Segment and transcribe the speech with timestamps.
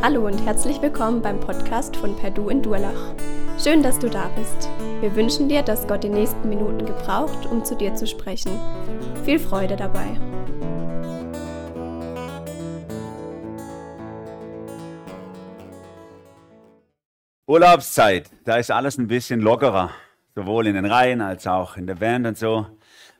[0.00, 3.16] Hallo und herzlich willkommen beim Podcast von Perdu in Durlach.
[3.60, 4.70] Schön, dass du da bist.
[5.00, 8.52] Wir wünschen dir, dass Gott die nächsten Minuten gebraucht, um zu dir zu sprechen.
[9.24, 10.06] Viel Freude dabei.
[17.48, 19.90] Urlaubszeit, da ist alles ein bisschen lockerer,
[20.36, 22.66] sowohl in den Reihen als auch in der Band und so.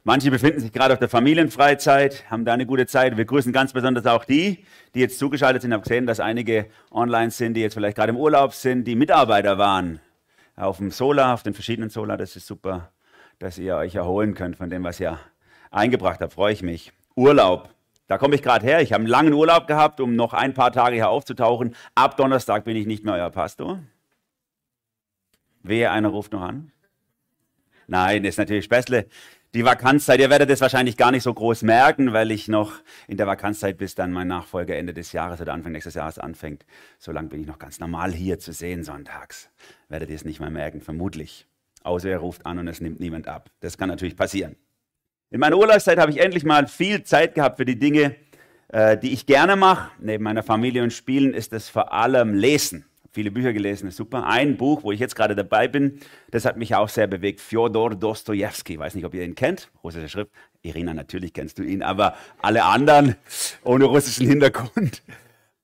[0.08, 3.18] Manche befinden sich gerade auf der Familienfreizeit, haben da eine gute Zeit.
[3.18, 5.70] Wir grüßen ganz besonders auch die, die jetzt zugeschaltet sind.
[5.70, 8.96] Ich habe gesehen, dass einige online sind, die jetzt vielleicht gerade im Urlaub sind, die
[8.96, 10.00] Mitarbeiter waren
[10.56, 12.16] auf dem Solar, auf den verschiedenen Solar.
[12.16, 12.90] Das ist super,
[13.38, 15.18] dass ihr euch erholen könnt von dem, was ihr
[15.70, 16.32] eingebracht habt.
[16.32, 16.90] Freue ich mich.
[17.14, 17.68] Urlaub.
[18.06, 18.80] Da komme ich gerade her.
[18.80, 21.74] Ich habe einen langen Urlaub gehabt, um noch ein paar Tage hier aufzutauchen.
[21.94, 23.80] Ab Donnerstag bin ich nicht mehr euer Pastor.
[25.62, 26.72] Wehe, einer ruft noch an.
[27.90, 29.06] Nein, ist natürlich Späßle
[29.54, 32.74] die Vakanzzeit, ihr werdet es wahrscheinlich gar nicht so groß merken, weil ich noch
[33.06, 36.66] in der Vakanzzeit, bis dann mein Nachfolger Ende des Jahres oder Anfang nächstes Jahres anfängt,
[36.98, 39.48] so lange bin ich noch ganz normal hier zu sehen sonntags.
[39.88, 41.46] Werdet ihr es nicht mehr merken, vermutlich.
[41.82, 43.50] Außer er ruft an und es nimmt niemand ab.
[43.60, 44.56] Das kann natürlich passieren.
[45.30, 48.16] In meiner Urlaubszeit habe ich endlich mal viel Zeit gehabt für die Dinge,
[48.68, 49.90] äh, die ich gerne mache.
[49.98, 52.87] Neben meiner Familie und Spielen ist es vor allem Lesen
[53.18, 54.28] viele Bücher gelesen, ist super.
[54.28, 55.98] Ein Buch, wo ich jetzt gerade dabei bin,
[56.30, 57.40] das hat mich auch sehr bewegt.
[57.40, 58.78] Fjodor Dostojewski.
[58.78, 59.72] Weiß nicht, ob ihr ihn kennt.
[59.82, 60.30] Russische Schrift.
[60.62, 63.16] Irina, natürlich kennst du ihn, aber alle anderen
[63.64, 65.02] ohne russischen Hintergrund.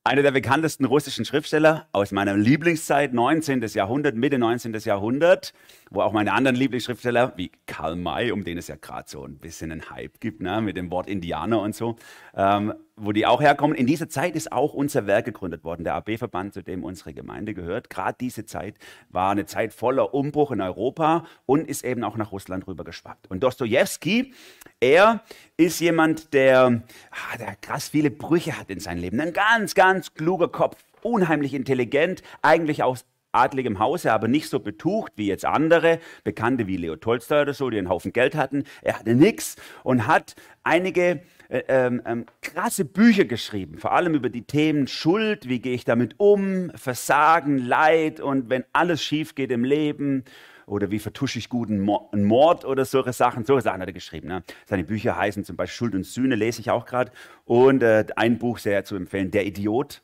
[0.02, 3.62] Einer der bekanntesten russischen Schriftsteller aus meiner Lieblingszeit, 19.
[3.72, 4.74] Jahrhundert, Mitte 19.
[4.80, 5.52] Jahrhundert,
[5.94, 9.38] wo auch meine anderen Lieblingsschriftsteller, wie Karl May, um den es ja gerade so ein
[9.38, 11.96] bisschen einen Hype gibt, ne, mit dem Wort Indianer und so,
[12.34, 13.76] ähm, wo die auch herkommen.
[13.76, 17.54] In dieser Zeit ist auch unser Werk gegründet worden, der AB-Verband, zu dem unsere Gemeinde
[17.54, 17.90] gehört.
[17.90, 18.76] Gerade diese Zeit
[19.08, 23.30] war eine Zeit voller Umbruch in Europa und ist eben auch nach Russland rüber geschwappt.
[23.30, 24.32] Und Dostoevsky,
[24.80, 25.22] er
[25.56, 29.20] ist jemand, der, ah, der krass viele Brüche hat in seinem Leben.
[29.20, 33.04] Ein ganz, ganz kluger Kopf, unheimlich intelligent, eigentlich aus
[33.34, 37.70] adligem Hause, aber nicht so betucht wie jetzt andere, Bekannte wie Leo Tolstoy oder so,
[37.70, 38.64] die einen Haufen Geld hatten.
[38.82, 44.30] Er hatte nichts und hat einige äh, ähm, ähm, krasse Bücher geschrieben, vor allem über
[44.30, 49.50] die Themen Schuld, wie gehe ich damit um, Versagen, Leid und wenn alles schief geht
[49.50, 50.24] im Leben
[50.66, 53.44] oder wie vertusche ich guten Mord oder solche Sachen.
[53.44, 54.28] Solche Sachen hat er geschrieben.
[54.28, 54.42] Ne?
[54.66, 57.12] Seine Bücher heißen zum Beispiel Schuld und Sühne, lese ich auch gerade.
[57.44, 60.02] Und äh, ein Buch sehr zu empfehlen, Der Idiot.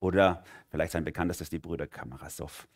[0.00, 2.68] Oder vielleicht sein bekanntestes, die Brüder Kamarasov.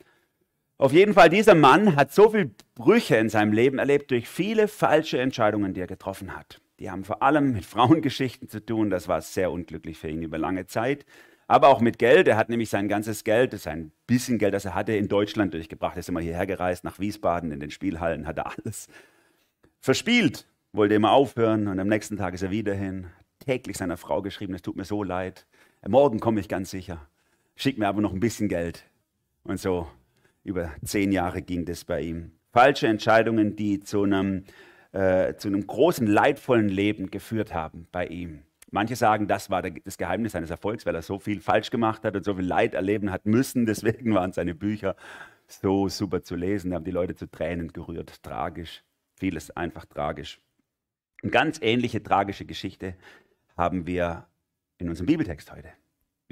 [0.78, 4.66] Auf jeden Fall, dieser Mann hat so viele Brüche in seinem Leben erlebt durch viele
[4.66, 6.60] falsche Entscheidungen, die er getroffen hat.
[6.80, 8.90] Die haben vor allem mit Frauengeschichten zu tun.
[8.90, 11.04] Das war sehr unglücklich für ihn über lange Zeit.
[11.46, 12.26] Aber auch mit Geld.
[12.26, 15.96] Er hat nämlich sein ganzes Geld, sein bisschen Geld, das er hatte, in Deutschland durchgebracht.
[15.96, 18.88] Er ist immer hierher gereist, nach Wiesbaden, in den Spielhallen, hat er alles
[19.80, 20.48] verspielt.
[20.72, 23.06] Wollte immer aufhören und am nächsten Tag ist er wieder hin.
[23.38, 25.46] Täglich seiner Frau geschrieben, es tut mir so leid.
[25.86, 27.06] Morgen komme ich ganz sicher.
[27.56, 28.84] Schick mir aber noch ein bisschen Geld.
[29.44, 29.88] Und so
[30.44, 32.32] über zehn Jahre ging das bei ihm.
[32.52, 34.44] Falsche Entscheidungen, die zu einem
[34.92, 38.42] äh, zu einem großen, leidvollen Leben geführt haben bei ihm.
[38.70, 42.16] Manche sagen, das war das Geheimnis seines Erfolgs, weil er so viel falsch gemacht hat
[42.16, 43.66] und so viel Leid erleben hat müssen.
[43.66, 44.96] Deswegen waren seine Bücher
[45.46, 46.70] so super zu lesen.
[46.70, 48.22] Da haben die Leute zu Tränen gerührt.
[48.22, 48.82] Tragisch.
[49.14, 50.40] Vieles einfach tragisch.
[51.22, 52.96] Eine ganz ähnliche tragische Geschichte
[53.56, 54.26] haben wir
[54.78, 55.68] in unserem Bibeltext heute.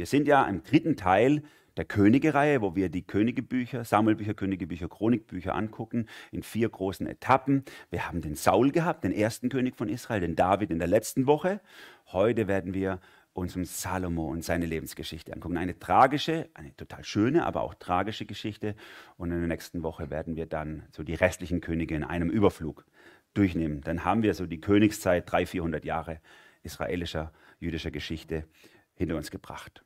[0.00, 1.42] Wir sind ja im dritten Teil
[1.76, 7.64] der Könige-Reihe, wo wir die Königebücher, Sammelbücher, Königebücher, Chronikbücher angucken, in vier großen Etappen.
[7.90, 11.26] Wir haben den Saul gehabt, den ersten König von Israel, den David in der letzten
[11.26, 11.60] Woche.
[12.06, 12.98] Heute werden wir
[13.34, 15.58] uns um Salomo und seine Lebensgeschichte angucken.
[15.58, 18.76] Eine tragische, eine total schöne, aber auch tragische Geschichte.
[19.18, 22.86] Und in der nächsten Woche werden wir dann so die restlichen Könige in einem Überflug
[23.34, 23.82] durchnehmen.
[23.82, 26.20] Dann haben wir so die Königszeit, 300, 400 Jahre
[26.62, 28.46] israelischer, jüdischer Geschichte
[28.94, 29.84] hinter uns gebracht.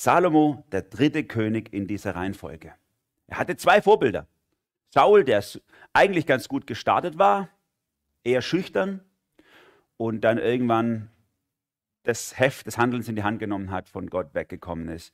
[0.00, 2.72] Salomo, der dritte König in dieser Reihenfolge.
[3.26, 4.28] Er hatte zwei Vorbilder.
[4.90, 5.42] Saul, der
[5.92, 7.48] eigentlich ganz gut gestartet war,
[8.22, 9.00] eher schüchtern
[9.96, 11.10] und dann irgendwann
[12.04, 15.12] das Heft des Handelns in die Hand genommen hat, von Gott weggekommen ist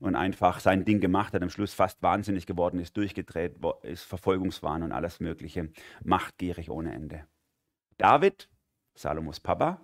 [0.00, 4.82] und einfach sein Ding gemacht hat, am Schluss fast wahnsinnig geworden ist, durchgedreht ist, Verfolgungswahn
[4.82, 5.70] und alles Mögliche,
[6.04, 7.24] machtgierig ohne Ende.
[7.96, 8.50] David,
[8.92, 9.80] Salomos Papa,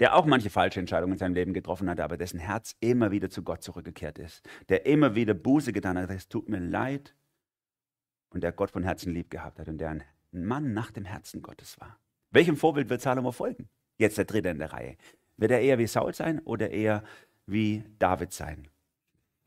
[0.00, 3.30] der auch manche falsche Entscheidungen in seinem Leben getroffen hat, aber dessen Herz immer wieder
[3.30, 7.14] zu Gott zurückgekehrt ist, der immer wieder Buße getan hat, es tut mir leid
[8.30, 11.42] und der Gott von Herzen lieb gehabt hat und der ein Mann nach dem Herzen
[11.42, 11.98] Gottes war.
[12.30, 13.68] Welchem Vorbild wird Salomo folgen?
[13.98, 14.96] Jetzt der dritte in der Reihe.
[15.36, 17.02] Wird er eher wie Saul sein oder eher
[17.46, 18.68] wie David sein?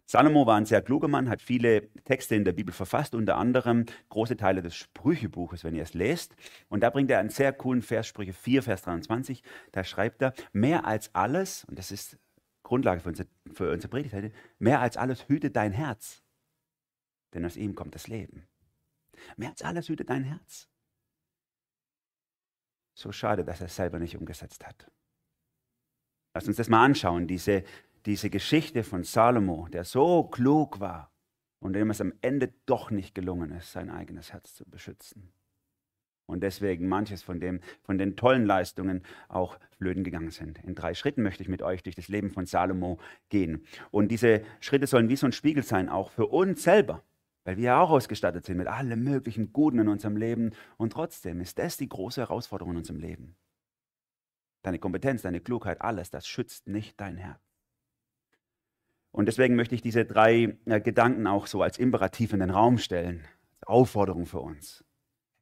[0.10, 3.86] Salomo war ein sehr kluger Mann, hat viele Texte in der Bibel verfasst, unter anderem
[4.10, 6.36] große Teile des Sprüchebuches, wenn ihr es lest.
[6.68, 9.44] Und da bringt er einen sehr coolen Vers, Sprüche 4, Vers 23.
[9.72, 12.18] Da schreibt er, mehr als alles, und das ist
[12.64, 14.32] Grundlage für unsere, für unsere Predigt heute.
[14.58, 16.24] Mehr als alles hüte dein Herz,
[17.36, 18.48] denn aus ihm kommt das Leben.
[19.38, 20.68] Mehr als alles hüte dein Herz.
[22.96, 24.90] So schade, dass er es selber nicht umgesetzt hat.
[26.34, 27.64] Lass uns das mal anschauen, diese,
[28.06, 31.12] diese Geschichte von Salomo, der so klug war
[31.60, 35.32] und dem es am Ende doch nicht gelungen ist, sein eigenes Herz zu beschützen.
[36.26, 40.60] Und deswegen manches von, dem, von den tollen Leistungen auch flöten gegangen sind.
[40.64, 43.00] In drei Schritten möchte ich mit euch durch das Leben von Salomo
[43.30, 43.66] gehen.
[43.90, 47.04] Und diese Schritte sollen wie so ein Spiegel sein, auch für uns selber.
[47.46, 50.52] Weil wir ja auch ausgestattet sind mit allem möglichen Guten in unserem Leben.
[50.78, 53.36] Und trotzdem ist das die große Herausforderung in unserem Leben.
[54.62, 57.49] Deine Kompetenz, deine Klugheit, alles, das schützt nicht dein Herz.
[59.12, 62.78] Und deswegen möchte ich diese drei äh, Gedanken auch so als Imperativ in den Raum
[62.78, 63.26] stellen.
[63.66, 64.84] Aufforderung für uns.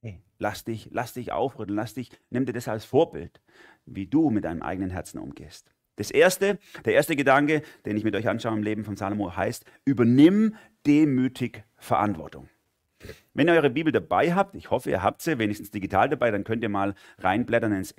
[0.02, 3.42] Hey, lass dich, lass dich aufrütteln, lass dich, nimm dir das als Vorbild,
[3.86, 5.72] wie du mit deinem eigenen Herzen umgehst.
[5.96, 9.66] Das erste, der erste Gedanke, den ich mit euch anschaue im Leben von Salomo, heißt,
[9.84, 10.56] übernimm
[10.86, 12.50] demütig Verantwortung.
[13.34, 16.44] Wenn ihr eure Bibel dabei habt, ich hoffe, ihr habt sie wenigstens digital dabei, dann
[16.44, 17.92] könnt ihr mal reinblättern ins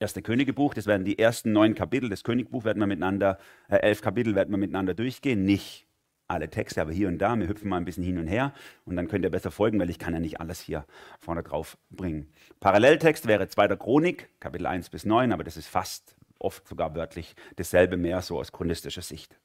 [0.00, 0.74] erste Königebuch.
[0.74, 2.08] Das werden die ersten neun Kapitel.
[2.08, 3.38] Das Königbuch werden wir miteinander,
[3.68, 5.44] äh, elf Kapitel werden wir miteinander durchgehen.
[5.44, 5.86] Nicht
[6.26, 7.38] alle Texte, aber hier und da.
[7.38, 8.52] Wir hüpfen mal ein bisschen hin und her
[8.84, 10.86] und dann könnt ihr besser folgen, weil ich kann ja nicht alles hier
[11.18, 12.32] vorne drauf bringen.
[12.60, 13.76] Paralleltext wäre 2.
[13.76, 18.38] Chronik, Kapitel 1 bis 9, aber das ist fast oft sogar wörtlich dasselbe mehr so
[18.38, 19.36] aus chronistischer Sicht.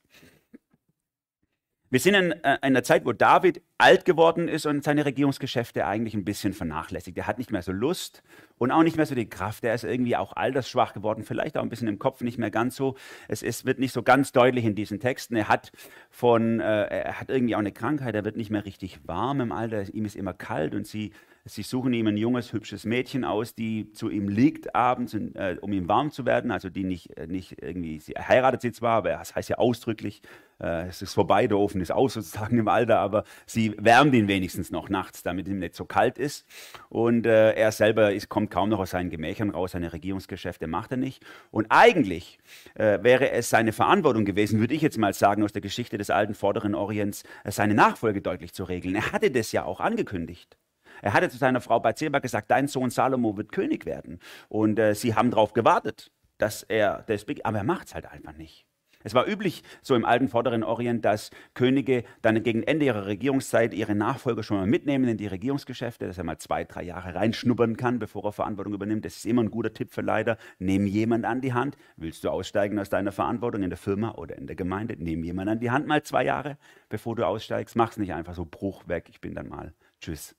[1.92, 6.16] Wir sind in äh, einer Zeit, wo David alt geworden ist und seine Regierungsgeschäfte eigentlich
[6.16, 7.16] ein bisschen vernachlässigt.
[7.18, 8.24] Er hat nicht mehr so Lust
[8.58, 9.64] und auch nicht mehr so die Kraft.
[9.64, 12.76] Er ist irgendwie auch altersschwach geworden, vielleicht auch ein bisschen im Kopf nicht mehr ganz
[12.76, 12.96] so.
[13.28, 15.36] Es ist, wird nicht so ganz deutlich in diesen Texten.
[15.36, 15.72] Er hat,
[16.10, 19.52] von, äh, er hat irgendwie auch eine Krankheit, er wird nicht mehr richtig warm im
[19.52, 21.12] Alter, ihm ist immer kalt und sie
[21.48, 25.72] Sie suchen ihm ein junges, hübsches Mädchen aus, die zu ihm liegt abends, äh, um
[25.74, 26.50] ihm warm zu werden.
[26.50, 30.24] Also die nicht, äh, nicht irgendwie, sie heiratet sie zwar, aber das heißt ja ausdrücklich,
[30.60, 34.28] äh, es ist vorbei, der Ofen ist aus sozusagen im Alter, aber sie wärmt ihn
[34.28, 36.48] wenigstens noch nachts, damit ihm nicht so kalt ist.
[36.90, 40.94] Und äh, er selber ist, kommt kaum noch aus seinen Gemächern raus, seine Regierungsgeschäfte macht
[40.94, 41.24] er nicht.
[41.52, 42.40] Und eigentlich
[42.74, 46.10] äh, wäre es seine Verantwortung gewesen, würde ich jetzt mal sagen, aus der Geschichte des
[46.10, 48.96] alten Vorderen Orients, seine Nachfolge deutlich zu regeln.
[48.96, 50.58] Er hatte das ja auch angekündigt.
[51.02, 54.20] Er hatte zu seiner Frau Bathseba gesagt, dein Sohn Salomo wird König werden.
[54.50, 58.34] Und äh, sie haben darauf gewartet, dass er das aber er macht es halt einfach
[58.34, 58.66] nicht.
[59.06, 63.72] Es war üblich, so im alten Vorderen Orient, dass Könige dann gegen Ende ihrer Regierungszeit
[63.72, 67.78] ihre Nachfolger schon mal mitnehmen in die Regierungsgeschäfte, dass er mal zwei, drei Jahre reinschnuppern
[67.78, 69.06] kann, bevor er Verantwortung übernimmt.
[69.06, 70.40] Das ist immer ein guter Tipp für Leiter.
[70.58, 71.78] Nimm jemand an die Hand.
[71.98, 74.96] Willst du aussteigen aus deiner Verantwortung in der Firma oder in der Gemeinde?
[74.98, 76.58] Nimm jemand an die Hand mal zwei Jahre,
[76.90, 77.76] bevor du aussteigst.
[77.76, 79.06] Mach's nicht einfach so Bruch weg.
[79.12, 79.76] Ich bin dann mal.
[80.02, 80.36] Tschüss.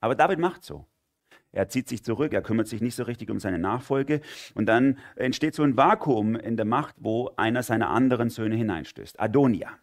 [0.00, 0.86] Aber David macht so.
[1.50, 4.20] Er zieht sich zurück, er kümmert sich nicht so richtig um seine Nachfolge
[4.54, 9.18] und dann entsteht so ein Vakuum in der Macht, wo einer seiner anderen Söhne hineinstößt.
[9.18, 9.78] Adonia,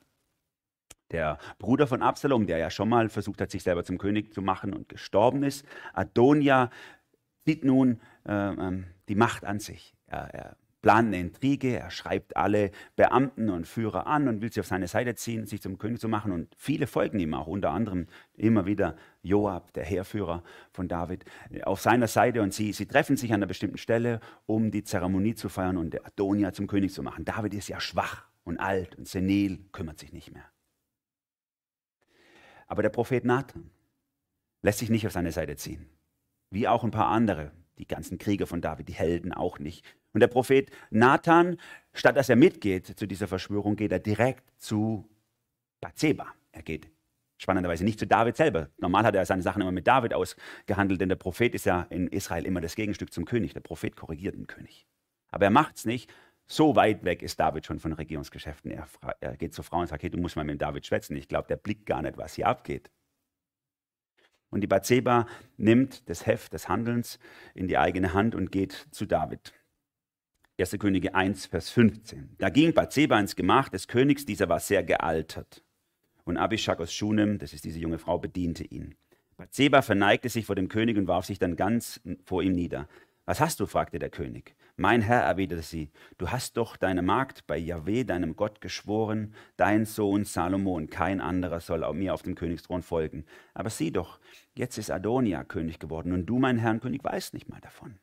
[1.11, 4.41] der Bruder von Absalom, der ja schon mal versucht hat, sich selber zum König zu
[4.41, 5.65] machen und gestorben ist.
[5.93, 6.69] Adonia
[7.45, 9.95] zieht nun äh, ähm, die Macht an sich.
[10.07, 14.59] Er, er plant eine Intrige, er schreibt alle Beamten und Führer an und will sie
[14.59, 16.31] auf seine Seite ziehen, sich zum König zu machen.
[16.31, 18.05] Und viele folgen ihm auch, unter anderem
[18.35, 21.25] immer wieder Joab, der Heerführer von David,
[21.63, 22.43] auf seiner Seite.
[22.43, 26.05] Und sie, sie treffen sich an einer bestimmten Stelle, um die Zeremonie zu feiern und
[26.05, 27.25] Adonia zum König zu machen.
[27.25, 30.45] David ist ja schwach und alt und senil, kümmert sich nicht mehr.
[32.67, 33.71] Aber der Prophet Nathan
[34.61, 35.89] lässt sich nicht auf seine Seite ziehen.
[36.51, 39.85] Wie auch ein paar andere, die ganzen Krieger von David, die Helden auch nicht.
[40.13, 41.57] Und der Prophet Nathan,
[41.93, 45.09] statt dass er mitgeht zu dieser Verschwörung, geht er direkt zu
[45.81, 46.27] Bathseba.
[46.51, 46.89] Er geht
[47.37, 48.69] spannenderweise nicht zu David selber.
[48.77, 52.07] Normal hat er seine Sachen immer mit David ausgehandelt, denn der Prophet ist ja in
[52.07, 53.53] Israel immer das Gegenstück zum König.
[53.53, 54.87] Der Prophet korrigiert den König.
[55.29, 56.11] Aber er macht es nicht.
[56.47, 58.71] So weit weg ist David schon von Regierungsgeschäften.
[58.71, 58.87] Er,
[59.19, 61.17] er geht zur Frau und sagt, hey, du musst mal mit David schwätzen.
[61.17, 62.89] Ich glaube, der blickt gar nicht, was hier abgeht.
[64.55, 67.19] Und die Bathseba nimmt das Heft des Handelns
[67.55, 69.51] in die eigene Hand und geht zu David.
[70.57, 70.77] 1.
[70.79, 72.37] Könige 1, Vers 15.
[72.37, 75.61] Da ging Bathseba ins Gemach des Königs, dieser war sehr gealtert.
[76.23, 78.95] Und Abishag aus Schunem, das ist diese junge Frau, bediente ihn.
[79.35, 82.87] Bathseba verneigte sich vor dem König und warf sich dann ganz vor ihm nieder.
[83.25, 83.65] Was hast du?
[83.65, 84.55] fragte der König.
[84.77, 89.85] Mein Herr, erwiderte sie, du hast doch deine Magd bei Yahweh, deinem Gott, geschworen, dein
[89.85, 93.25] Sohn Salomo und kein anderer soll mir auf dem Königsthron folgen.
[93.55, 94.19] Aber sieh doch,
[94.53, 97.97] jetzt ist Adonia König geworden und du, mein Herr König, weißt nicht mal davon.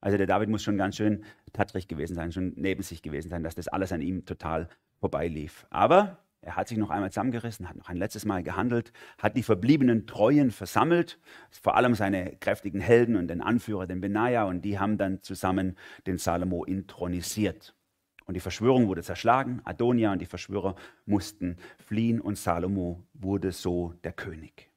[0.00, 3.42] Also der David muss schon ganz schön tattrig gewesen sein, schon neben sich gewesen sein,
[3.42, 5.66] dass das alles an ihm total vorbeilief.
[5.70, 9.42] Aber er hat sich noch einmal zusammengerissen, hat noch ein letztes Mal gehandelt, hat die
[9.42, 11.18] verbliebenen Treuen versammelt,
[11.50, 15.76] vor allem seine kräftigen Helden und den Anführer, den Benaja, und die haben dann zusammen
[16.06, 17.74] den Salomo intronisiert.
[18.24, 19.60] Und die Verschwörung wurde zerschlagen.
[19.64, 24.70] Adonia und die Verschwörer mussten fliehen und Salomo wurde so der König.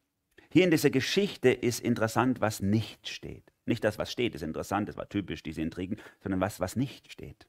[0.50, 3.54] Hier in dieser Geschichte ist interessant, was nicht steht.
[3.66, 7.12] Nicht das, was steht, ist interessant, das war typisch, diese Intrigen, sondern was, was nicht
[7.12, 7.48] steht.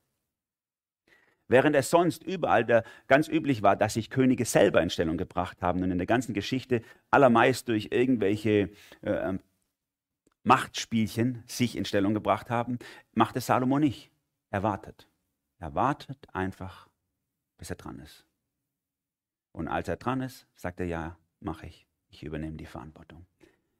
[1.49, 5.61] Während es sonst überall der, ganz üblich war, dass sich Könige selber in Stellung gebracht
[5.61, 8.71] haben und in der ganzen Geschichte allermeist durch irgendwelche
[9.03, 9.41] äh, ähm,
[10.43, 12.79] Machtspielchen sich in Stellung gebracht haben,
[13.13, 14.11] macht es Salomo nicht.
[14.51, 15.09] Er wartet.
[15.59, 16.89] Er wartet einfach,
[17.59, 18.27] bis er dran ist.
[19.53, 21.87] Und als er dran ist, sagt er, ja, mache ich.
[22.09, 23.27] Ich übernehme die Verantwortung.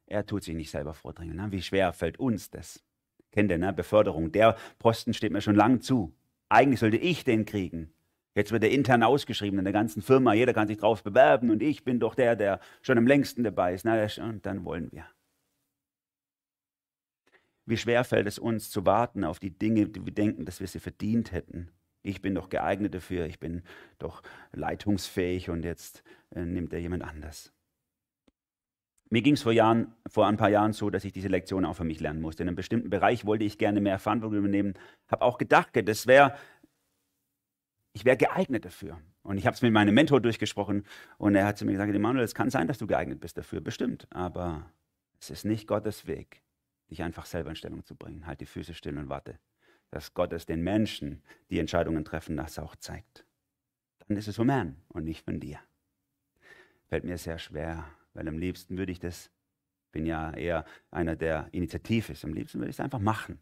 [0.07, 1.35] Er tut sich nicht selber vordringen.
[1.35, 1.51] Ne?
[1.51, 2.83] Wie schwer fällt uns das?
[3.31, 3.73] Kennt ihr, ne?
[3.73, 4.31] Beförderung.
[4.31, 6.13] Der Posten steht mir schon lang zu.
[6.49, 7.91] Eigentlich sollte ich den kriegen.
[8.35, 10.33] Jetzt wird er intern ausgeschrieben in der ganzen Firma.
[10.33, 13.73] Jeder kann sich drauf bewerben und ich bin doch der, der schon am längsten dabei
[13.73, 13.85] ist.
[13.85, 15.05] Na, und dann wollen wir.
[17.65, 20.67] Wie schwer fällt es uns zu warten auf die Dinge, die wir denken, dass wir
[20.67, 21.71] sie verdient hätten.
[22.03, 23.63] Ich bin doch geeignet dafür, ich bin
[23.97, 24.21] doch
[24.51, 26.03] leitungsfähig und jetzt
[26.35, 27.54] äh, nimmt er jemand anders.
[29.09, 29.53] Mir ging es vor,
[30.07, 32.43] vor ein paar Jahren so, dass ich diese Lektion auch für mich lernen musste.
[32.43, 34.73] In einem bestimmten Bereich wollte ich gerne mehr Verantwortung übernehmen,
[35.07, 36.35] habe auch gedacht, das wäre,
[37.93, 38.99] ich wäre geeignet dafür.
[39.21, 40.85] Und ich habe es mit meinem Mentor durchgesprochen
[41.17, 43.61] und er hat zu mir gesagt, Emanuel, es kann sein, dass du geeignet bist dafür,
[43.61, 44.71] bestimmt, aber
[45.19, 46.41] es ist nicht Gottes Weg
[46.89, 48.25] dich einfach selber in Stellung zu bringen.
[48.25, 49.39] Halt die Füße still und warte,
[49.91, 53.25] dass Gott es den Menschen, die Entscheidungen treffen, das auch zeigt.
[54.07, 55.59] Dann ist es vom Herrn und nicht von dir.
[56.87, 57.85] Fällt mir sehr schwer,
[58.15, 59.31] weil am liebsten würde ich das,
[59.91, 63.39] bin ja eher einer, der initiativ ist, am liebsten würde ich es einfach machen.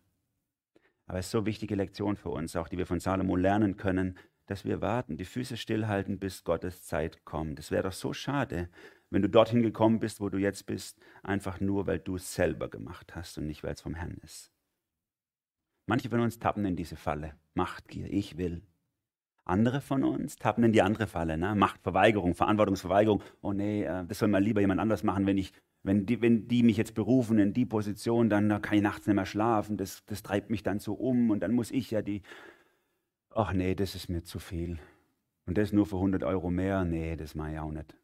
[1.06, 3.78] Aber es ist so eine wichtige Lektion für uns, auch die wir von Salomo lernen
[3.78, 7.60] können, dass wir warten, die Füße stillhalten, bis Gottes Zeit kommt.
[7.60, 8.70] Es wäre doch so schade,
[9.10, 12.70] wenn du dorthin gekommen bist, wo du jetzt bist, einfach nur, weil du es selber
[12.70, 14.52] gemacht hast und nicht, weil es vom Herrn ist.
[15.86, 17.36] Manche von uns tappen in diese Falle.
[17.54, 18.66] Machtgier, ich will.
[19.46, 21.38] Andere von uns tappen in die andere Falle.
[21.38, 21.54] Ne?
[21.56, 23.22] Machtverweigerung, Verantwortungsverweigerung.
[23.42, 25.26] Oh nee, äh, das soll mal lieber jemand anders machen.
[25.26, 28.84] Wenn, ich, wenn, die, wenn die mich jetzt berufen in die Position, dann kann ich
[28.84, 29.76] nachts nicht mehr schlafen.
[29.76, 32.22] Das, das treibt mich dann so um und dann muss ich ja die.
[33.32, 34.80] Ach nee, das ist mir zu viel.
[35.46, 36.86] Und das nur für 100 Euro mehr?
[36.86, 37.98] Nee, das mache ich auch nicht.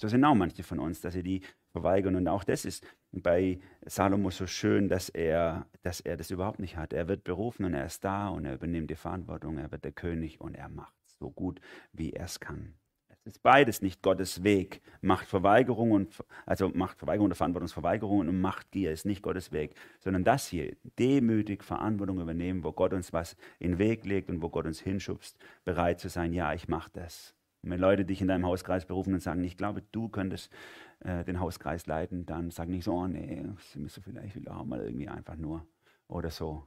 [0.00, 2.16] So sind auch manche von uns, dass sie die verweigern.
[2.16, 2.84] Und auch das ist
[3.22, 6.92] bei Salomo so schön, dass er, dass er das überhaupt nicht hat.
[6.92, 9.58] Er wird berufen und er ist da und er übernimmt die Verantwortung.
[9.58, 11.60] Er wird der König und er macht so gut,
[11.92, 12.74] wie er es kann.
[13.26, 14.82] Es ist beides nicht Gottes Weg.
[15.00, 20.76] Machtverweigerung und also Machtverweigerung oder Verantwortungsverweigerung und Machtgier ist nicht Gottes Weg, sondern das hier,
[20.98, 24.80] demütig Verantwortung übernehmen, wo Gott uns was in den Weg legt und wo Gott uns
[24.80, 27.34] hinschubst, bereit zu sein, ja, ich mache das.
[27.64, 30.52] Und wenn Leute dich in deinem Hauskreis berufen und sagen, ich glaube, du könntest
[31.00, 33.42] äh, den Hauskreis leiten, dann sag nicht so, oh nee,
[33.72, 35.66] sie müssen vielleicht wieder mal irgendwie einfach nur
[36.06, 36.64] oder so.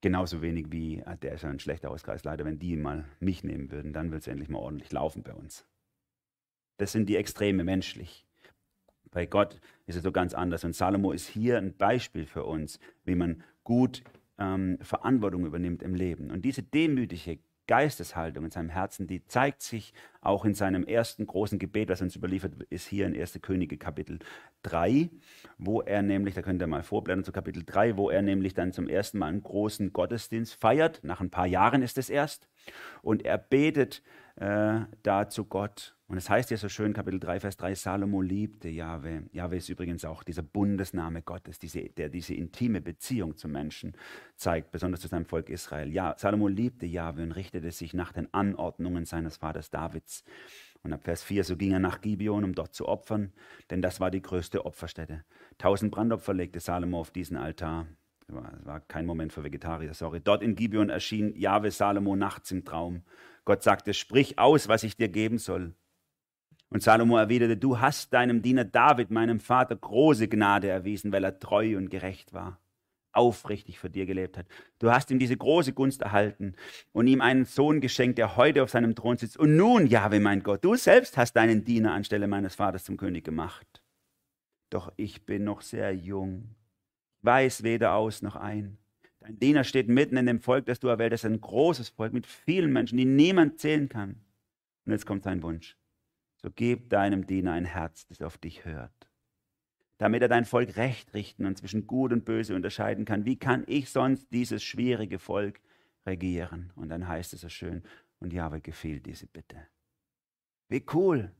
[0.00, 3.70] Genauso wenig wie, ah, der ist ja ein schlechter Hauskreisleiter, wenn die mal mich nehmen
[3.70, 5.66] würden, dann wird es endlich mal ordentlich laufen bei uns.
[6.78, 8.26] Das sind die Extreme menschlich.
[9.10, 10.64] Bei Gott ist es so ganz anders.
[10.64, 14.02] Und Salomo ist hier ein Beispiel für uns, wie man gut
[14.38, 16.30] ähm, Verantwortung übernimmt im Leben.
[16.30, 21.58] Und diese demütige Geisteshaltung in seinem Herzen, die zeigt sich auch in seinem ersten großen
[21.58, 23.40] Gebet, was uns überliefert ist, hier in 1.
[23.42, 24.18] Könige Kapitel
[24.62, 25.10] 3,
[25.58, 28.72] wo er nämlich, da könnt ihr mal vorblättern zu Kapitel 3, wo er nämlich dann
[28.72, 31.00] zum ersten Mal einen großen Gottesdienst feiert.
[31.02, 32.48] Nach ein paar Jahren ist es erst.
[33.02, 34.02] Und er betet
[34.36, 38.22] äh, da zu Gott und es heißt ja so schön, Kapitel 3, Vers 3, Salomo
[38.22, 39.24] liebte Jahwe.
[39.32, 43.96] Jahwe ist übrigens auch dieser Bundesname Gottes, diese, der diese intime Beziehung zum Menschen
[44.36, 45.92] zeigt, besonders zu seinem Volk Israel.
[45.92, 50.22] Ja, Salomo liebte Jahwe und richtete sich nach den Anordnungen seines Vaters Davids.
[50.84, 53.32] Und ab Vers 4, so ging er nach Gibeon, um dort zu opfern,
[53.70, 55.24] denn das war die größte Opferstätte.
[55.58, 57.88] Tausend Brandopfer legte Salomo auf diesen Altar.
[58.28, 58.34] Es
[58.64, 60.20] war, kein Moment für Vegetarier, sorry.
[60.20, 63.02] Dort in Gibeon erschien Jahwe Salomo nachts im Traum.
[63.44, 65.74] Gott sagte, sprich aus, was ich dir geben soll.
[66.68, 71.38] Und Salomo erwiderte, du hast deinem Diener David, meinem Vater, große Gnade erwiesen, weil er
[71.38, 72.58] treu und gerecht war,
[73.12, 74.46] aufrichtig für dir gelebt hat.
[74.80, 76.54] Du hast ihm diese große Gunst erhalten
[76.92, 79.36] und ihm einen Sohn geschenkt, der heute auf seinem Thron sitzt.
[79.36, 83.24] Und nun, Jahwe, mein Gott, du selbst hast deinen Diener anstelle meines Vaters zum König
[83.24, 83.82] gemacht.
[84.68, 86.56] Doch ich bin noch sehr jung,
[87.22, 88.76] weiß weder aus noch ein.
[89.20, 92.26] Dein Diener steht mitten in dem Volk, das du erwählt hast, ein großes Volk mit
[92.26, 94.16] vielen Menschen, die niemand zählen kann.
[94.84, 95.76] Und jetzt kommt sein Wunsch
[96.36, 99.08] so gib deinem Diener ein Herz, das auf dich hört,
[99.98, 103.24] damit er dein Volk recht richten und zwischen Gut und Böse unterscheiden kann.
[103.24, 105.60] Wie kann ich sonst dieses schwierige Volk
[106.06, 106.72] regieren?
[106.76, 107.82] Und dann heißt es so schön,
[108.18, 109.56] und Jahwe gefiel diese Bitte.
[110.68, 111.32] Wie cool.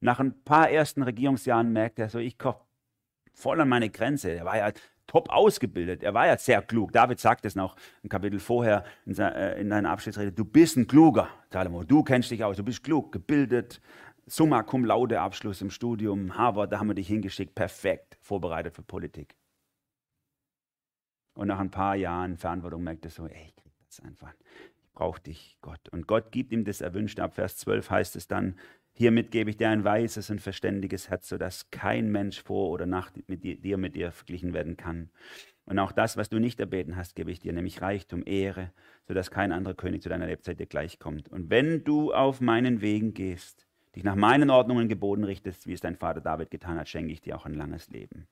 [0.00, 2.60] Nach ein paar ersten Regierungsjahren merkt er so, ich komme
[3.34, 4.30] voll an meine Grenze.
[4.30, 4.72] Er war ja
[5.06, 6.02] top ausgebildet.
[6.02, 6.92] Er war ja sehr klug.
[6.92, 10.32] David sagt es noch ein Kapitel vorher in seiner, in seiner Abschiedsrede.
[10.32, 11.82] Du bist ein Kluger, Salomo.
[11.82, 12.58] Du kennst dich aus.
[12.58, 13.80] Du bist klug, gebildet.
[14.30, 16.36] Summa cum laude Abschluss im Studium.
[16.36, 17.54] Harvard, da haben wir dich hingeschickt.
[17.54, 19.36] Perfekt vorbereitet für Politik.
[21.34, 24.34] Und nach ein paar Jahren Verantwortung merkt er so, ey, ich krieg das einfach.
[24.82, 25.88] Ich brauche dich, Gott.
[25.90, 27.22] Und Gott gibt ihm das Erwünschte.
[27.22, 28.56] Ab Vers 12 heißt es dann,
[28.92, 33.12] Hiermit gebe ich dir ein weises und verständiges Herz, sodass kein Mensch vor oder nach
[33.28, 35.10] mit dir, mit dir verglichen werden kann.
[35.66, 38.72] Und auch das, was du nicht erbeten hast, gebe ich dir, nämlich Reichtum, Ehre,
[39.06, 41.28] sodass kein anderer König zu deiner Lebzeit dir gleichkommt.
[41.28, 43.67] Und wenn du auf meinen Wegen gehst,
[43.98, 47.20] dich nach meinen Ordnungen Geboten richtest, wie es dein Vater David getan hat, schenke ich
[47.20, 48.28] dir auch ein langes Leben.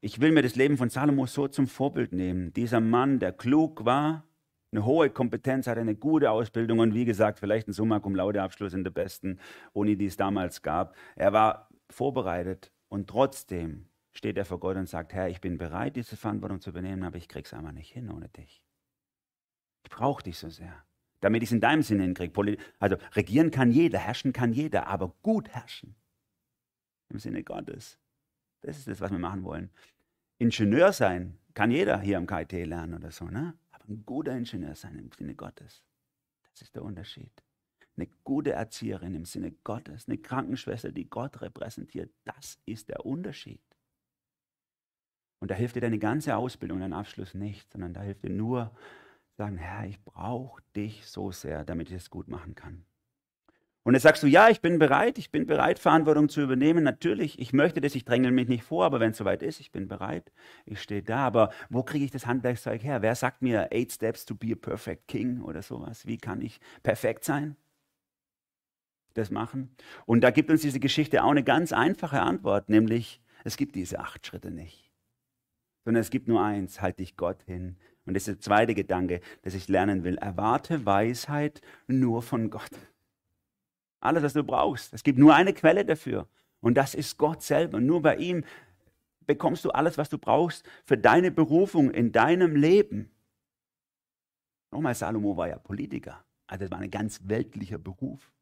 [0.00, 2.52] Ich will mir das Leben von Salomo so zum Vorbild nehmen.
[2.52, 4.24] Dieser Mann, der klug war,
[4.72, 8.42] eine hohe Kompetenz, hat eine gute Ausbildung und wie gesagt, vielleicht ein Summa Cum Laude
[8.42, 9.38] Abschluss in der besten
[9.72, 10.96] Uni, die es damals gab.
[11.14, 15.94] Er war vorbereitet und trotzdem steht er vor Gott und sagt, Herr, ich bin bereit,
[15.94, 18.64] diese Verantwortung zu übernehmen, aber ich krieg's einfach nicht hin ohne dich.
[19.84, 20.84] Ich brauche dich so sehr,
[21.26, 22.56] damit ich es in deinem Sinne hinkriege.
[22.78, 25.96] Also regieren kann jeder, herrschen kann jeder, aber gut herrschen
[27.08, 27.98] im Sinne Gottes.
[28.60, 29.70] Das ist das, was wir machen wollen.
[30.38, 33.54] Ingenieur sein kann jeder hier am KIT lernen oder so, ne?
[33.88, 35.82] ein guter Ingenieur sein im Sinne Gottes.
[36.52, 37.32] Das ist der Unterschied.
[37.96, 43.62] Eine gute Erzieherin im Sinne Gottes, eine Krankenschwester, die Gott repräsentiert, das ist der Unterschied.
[45.40, 48.74] Und da hilft dir deine ganze Ausbildung, dein Abschluss nicht, sondern da hilft dir nur
[49.36, 52.84] sagen, Herr, ich brauche dich so sehr, damit ich es gut machen kann.
[53.86, 56.82] Und jetzt sagst du, ja, ich bin bereit, ich bin bereit, Verantwortung zu übernehmen.
[56.82, 59.70] Natürlich, ich möchte das, ich dränge mich nicht vor, aber wenn es soweit ist, ich
[59.70, 60.32] bin bereit,
[60.64, 61.18] ich stehe da.
[61.18, 63.00] Aber wo kriege ich das Handwerkszeug her?
[63.02, 66.04] Wer sagt mir Eight Steps to be a Perfect King oder sowas?
[66.04, 67.56] Wie kann ich perfekt sein?
[69.14, 69.76] Das machen.
[70.04, 74.00] Und da gibt uns diese Geschichte auch eine ganz einfache Antwort, nämlich es gibt diese
[74.00, 74.90] acht Schritte nicht.
[75.84, 77.76] Sondern es gibt nur eins, halte dich Gott hin.
[78.06, 80.16] Und das ist der zweite Gedanke, dass ich lernen will.
[80.16, 82.70] Erwarte Weisheit nur von Gott.
[84.00, 84.94] Alles, was du brauchst.
[84.94, 86.28] Es gibt nur eine Quelle dafür.
[86.60, 87.80] Und das ist Gott selber.
[87.80, 88.44] Nur bei ihm
[89.26, 93.10] bekommst du alles, was du brauchst für deine Berufung in deinem Leben.
[94.70, 96.24] Nochmal, Salomo war ja Politiker.
[96.46, 98.32] Also es war ein ganz weltlicher Beruf.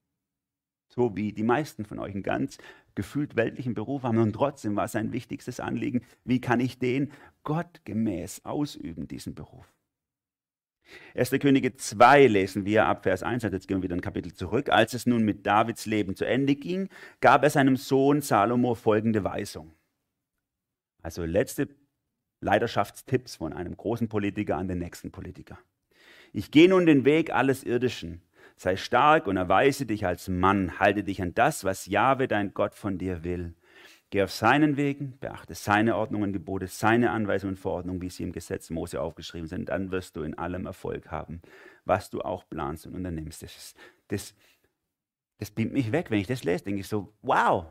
[0.88, 2.58] So wie die meisten von euch einen ganz
[2.94, 4.18] gefühlt weltlichen Beruf haben.
[4.18, 9.72] Und trotzdem war sein wichtigstes Anliegen, wie kann ich den gottgemäß ausüben, diesen Beruf.
[11.14, 11.30] 1.
[11.40, 14.68] Könige 2 lesen wir ab Vers 1, also jetzt gehen wir wieder ein Kapitel zurück.
[14.68, 16.88] Als es nun mit Davids Leben zu Ende ging,
[17.20, 19.72] gab er seinem Sohn Salomo folgende Weisung.
[21.02, 21.68] Also letzte
[22.40, 25.58] Leidenschaftstipps von einem großen Politiker an den nächsten Politiker.
[26.32, 28.20] Ich gehe nun den Weg alles Irdischen.
[28.56, 30.78] Sei stark und erweise dich als Mann.
[30.78, 33.54] Halte dich an das, was Jahwe, dein Gott, von dir will.
[34.10, 38.30] Geh auf seinen Wegen, beachte seine Ordnungen, Gebote, seine Anweisungen und Verordnungen, wie sie im
[38.30, 39.70] Gesetz Mose aufgeschrieben sind.
[39.70, 41.42] Dann wirst du in allem Erfolg haben,
[41.84, 43.42] was du auch planst und unternimmst.
[43.42, 43.76] Das, ist,
[44.08, 44.34] das,
[45.38, 46.62] das beamt mich weg, wenn ich das lese.
[46.64, 47.66] Denke ich so, wow,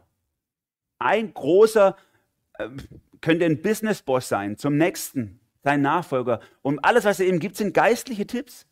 [0.99, 1.95] ein großer
[2.57, 2.67] äh,
[3.21, 6.41] könnte ein Businessboss sein, zum nächsten, sein Nachfolger.
[6.61, 8.67] Und alles, was er ihm gibt, sind geistliche Tipps.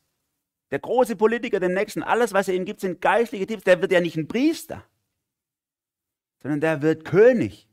[0.71, 3.63] Der große Politiker, dem nächsten, alles, was er ihm gibt, sind geistliche Tipps.
[3.63, 4.85] Der wird ja nicht ein Priester
[6.41, 7.67] sondern der wird König.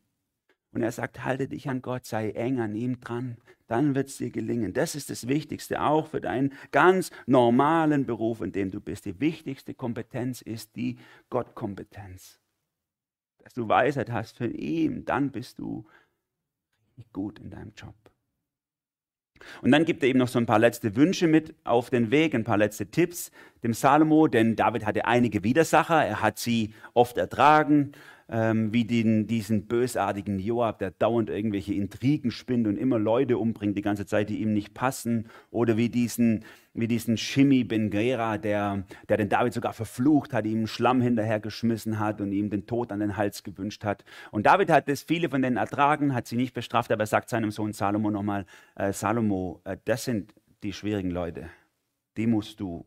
[0.73, 4.19] Und er sagt, halte dich an Gott, sei eng an ihm dran, dann wird es
[4.19, 4.75] dir gelingen.
[4.75, 9.07] Das ist das Wichtigste, auch für deinen ganz normalen Beruf, in dem du bist.
[9.07, 10.99] Die wichtigste Kompetenz ist die
[11.31, 12.39] Gottkompetenz.
[13.39, 15.87] Dass du Weisheit hast für ihn, dann bist du
[17.13, 17.95] gut in deinem Job.
[19.63, 22.35] Und dann gibt er ihm noch so ein paar letzte Wünsche mit auf den Weg,
[22.35, 23.31] ein paar letzte Tipps
[23.63, 27.93] dem Salomo, denn David hatte einige Widersacher, er hat sie oft ertragen,
[28.31, 33.77] ähm, wie den, diesen bösartigen Joab, der dauernd irgendwelche Intrigen spinnt und immer Leute umbringt
[33.77, 35.29] die ganze Zeit, die ihm nicht passen.
[35.51, 36.45] Oder wie diesen,
[36.75, 41.99] wie diesen Shimi Ben Gera, der, der den David sogar verflucht hat, ihm Schlamm hinterhergeschmissen
[41.99, 44.05] hat und ihm den Tod an den Hals gewünscht hat.
[44.31, 47.31] Und David hat das viele von denen ertragen, hat sie nicht bestraft, aber er sagt
[47.31, 48.45] seinem Sohn Salomo nochmal,
[48.77, 51.49] äh, Salomo, äh, das sind die schwierigen Leute.
[52.19, 52.85] Die musst du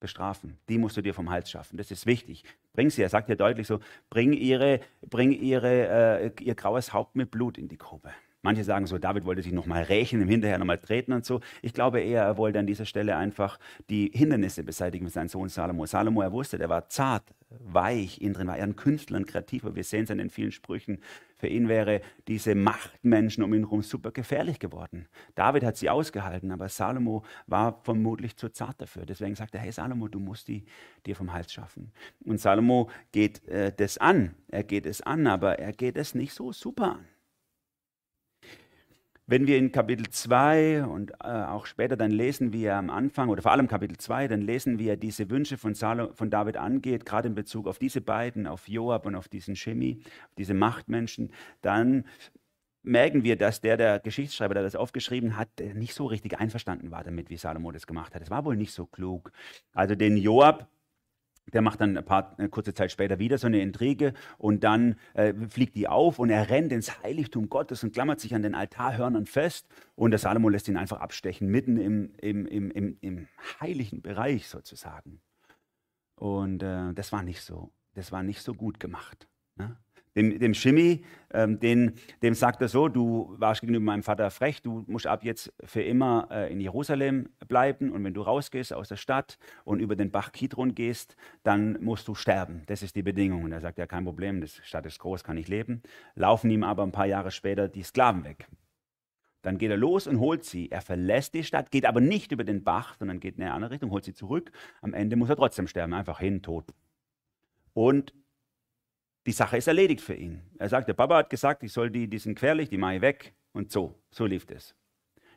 [0.00, 0.58] bestrafen.
[0.68, 1.76] Die musst du dir vom Hals schaffen.
[1.76, 2.44] Das ist wichtig.
[2.72, 7.16] Bring sie, er sagt ja deutlich so, bring, ihre, bring ihre, äh, ihr graues Haupt
[7.16, 8.10] mit Blut in die Grube.
[8.42, 11.40] Manche sagen so, David wollte sich nochmal rächen, im Hinterher nochmal treten und so.
[11.60, 13.58] Ich glaube eher, er wollte an dieser Stelle einfach
[13.90, 15.84] die Hindernisse beseitigen mit seinem Sohn Salomo.
[15.84, 19.74] Salomo, er wusste, der war zart, weich, innen drin war er ein Künstler, ein Kreativer.
[19.74, 21.00] Wir sehen es an den vielen Sprüchen.
[21.36, 25.06] Für ihn wäre diese Machtmenschen um ihn herum super gefährlich geworden.
[25.34, 29.04] David hat sie ausgehalten, aber Salomo war vermutlich zu zart dafür.
[29.04, 30.64] Deswegen sagt er, hey Salomo, du musst die
[31.06, 31.92] dir vom Hals schaffen.
[32.24, 34.34] Und Salomo geht äh, das an.
[34.48, 37.04] Er geht es an, aber er geht es nicht so super an.
[39.30, 43.28] Wenn wir in Kapitel 2 und äh, auch später dann lesen, wie er am Anfang,
[43.28, 46.56] oder vor allem Kapitel 2, dann lesen, wie er diese Wünsche von, Salo, von David
[46.56, 50.52] angeht, gerade in Bezug auf diese beiden, auf Joab und auf diesen Shimi, auf diese
[50.52, 52.06] Machtmenschen, dann
[52.82, 57.04] merken wir, dass der, der Geschichtsschreiber, der das aufgeschrieben hat, nicht so richtig einverstanden war
[57.04, 58.22] damit, wie Salomo das gemacht hat.
[58.22, 59.30] Es war wohl nicht so klug.
[59.72, 60.66] Also den Joab,
[61.52, 64.96] der macht dann ein paar, eine kurze Zeit später wieder so eine Intrige und dann
[65.14, 68.54] äh, fliegt die auf und er rennt ins Heiligtum Gottes und klammert sich an den
[68.54, 73.28] Altarhörnern fest und der Salomo lässt ihn einfach abstechen, mitten im, im, im, im, im
[73.60, 75.20] heiligen Bereich sozusagen.
[76.16, 79.28] Und äh, das war nicht so, das war nicht so gut gemacht.
[79.56, 79.76] Ne?
[80.16, 81.92] Dem, dem Shimi, ähm, den,
[82.22, 85.82] dem sagt er so, du warst gegenüber meinem Vater frech, du musst ab jetzt für
[85.82, 90.10] immer äh, in Jerusalem bleiben und wenn du rausgehst aus der Stadt und über den
[90.10, 92.64] Bach Kidron gehst, dann musst du sterben.
[92.66, 93.44] Das ist die Bedingung.
[93.44, 95.82] Und er sagt, ja, kein Problem, die Stadt ist groß, kann ich leben.
[96.16, 98.48] Laufen ihm aber ein paar Jahre später die Sklaven weg.
[99.42, 100.70] Dann geht er los und holt sie.
[100.70, 103.70] Er verlässt die Stadt, geht aber nicht über den Bach, sondern geht in eine andere
[103.70, 104.50] Richtung, holt sie zurück.
[104.82, 106.66] Am Ende muss er trotzdem sterben, einfach hin, tot.
[107.72, 108.12] Und
[109.26, 110.42] die Sache ist erledigt für ihn.
[110.58, 113.00] Er sagt, der Papa hat gesagt, ich soll die, die sind querlich, die mache ich
[113.00, 113.34] weg.
[113.52, 114.74] Und so, so lief es.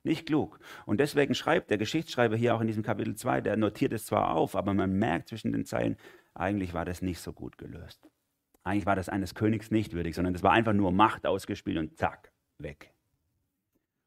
[0.03, 0.59] Nicht klug.
[0.85, 4.35] Und deswegen schreibt der Geschichtsschreiber hier auch in diesem Kapitel 2, der notiert es zwar
[4.35, 5.97] auf, aber man merkt zwischen den Zeilen,
[6.33, 8.07] eigentlich war das nicht so gut gelöst.
[8.63, 11.97] Eigentlich war das eines Königs nicht würdig, sondern das war einfach nur Macht ausgespielt und
[11.97, 12.92] zack, weg.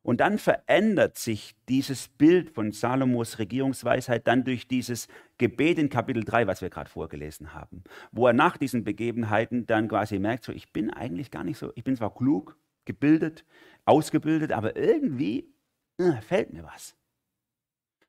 [0.06, 6.22] Und dann verändert sich dieses Bild von Salomos Regierungsweisheit dann durch dieses Gebet in Kapitel
[6.22, 10.52] 3, was wir gerade vorgelesen haben, wo er nach diesen Begebenheiten dann quasi merkt, so
[10.52, 13.44] ich bin eigentlich gar nicht so, ich bin zwar klug, gebildet,
[13.84, 15.52] ausgebildet, aber irgendwie
[15.98, 16.94] äh, fällt mir was.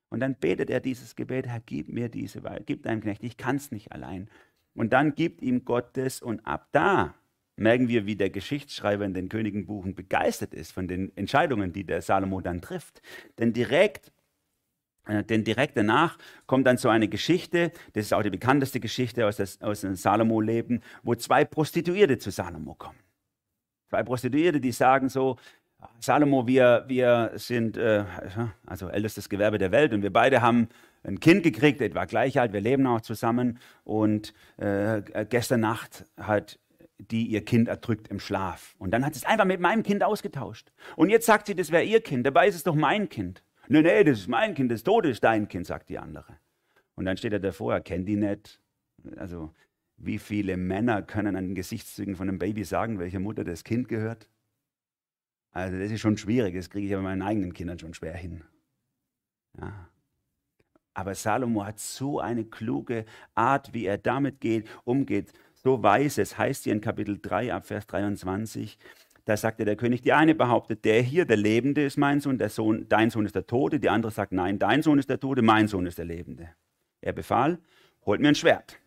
[0.08, 3.56] Und dann betet er dieses Gebet, Herr, gib mir diese gib deinem Knecht, ich kann
[3.56, 4.30] es nicht allein.
[4.72, 7.16] Und dann gibt ihm Gott das und ab da
[7.58, 12.02] merken wir, wie der Geschichtsschreiber in den Königenbuchen begeistert ist von den Entscheidungen, die der
[12.02, 13.02] Salomo dann trifft.
[13.38, 14.12] Denn direkt,
[15.06, 19.26] äh, denn direkt danach kommt dann so eine Geschichte, das ist auch die bekannteste Geschichte
[19.26, 22.98] aus, das, aus dem Salomo-Leben, wo zwei Prostituierte zu Salomo kommen.
[23.88, 25.36] Zwei Prostituierte, die sagen so,
[26.00, 28.04] Salomo, wir, wir sind äh,
[28.66, 30.68] also ältestes Gewerbe der Welt und wir beide haben
[31.04, 36.58] ein Kind gekriegt, etwa gleich alt, wir leben auch zusammen und äh, gestern Nacht hat
[36.98, 38.74] die ihr Kind erdrückt im Schlaf.
[38.78, 40.72] Und dann hat sie es einfach mit meinem Kind ausgetauscht.
[40.96, 43.44] Und jetzt sagt sie, das wäre ihr Kind, dabei ist es doch mein Kind.
[43.68, 46.38] Nee, nee, das ist mein Kind, das Tote ist dein Kind, sagt die andere.
[46.94, 48.60] Und dann steht er davor, er kennt die nicht.
[49.16, 49.54] Also,
[49.96, 53.88] wie viele Männer können an den Gesichtszügen von einem Baby sagen, welcher Mutter das Kind
[53.88, 54.28] gehört?
[55.52, 58.42] Also, das ist schon schwierig, das kriege ich aber meinen eigenen Kindern schon schwer hin.
[59.60, 59.88] Ja.
[60.94, 63.04] Aber Salomo hat so eine kluge
[63.36, 67.66] Art, wie er damit geht, umgeht so weiß es, heißt hier in Kapitel 3 ab
[67.66, 68.78] Vers 23,
[69.24, 72.48] da sagte der König, die eine behauptet, der hier, der Lebende ist mein Sohn, der
[72.48, 75.42] Sohn, dein Sohn ist der Tote, die andere sagt, nein, dein Sohn ist der Tote,
[75.42, 76.48] mein Sohn ist der Lebende.
[77.02, 77.58] Er befahl,
[78.06, 78.78] holt mir ein Schwert.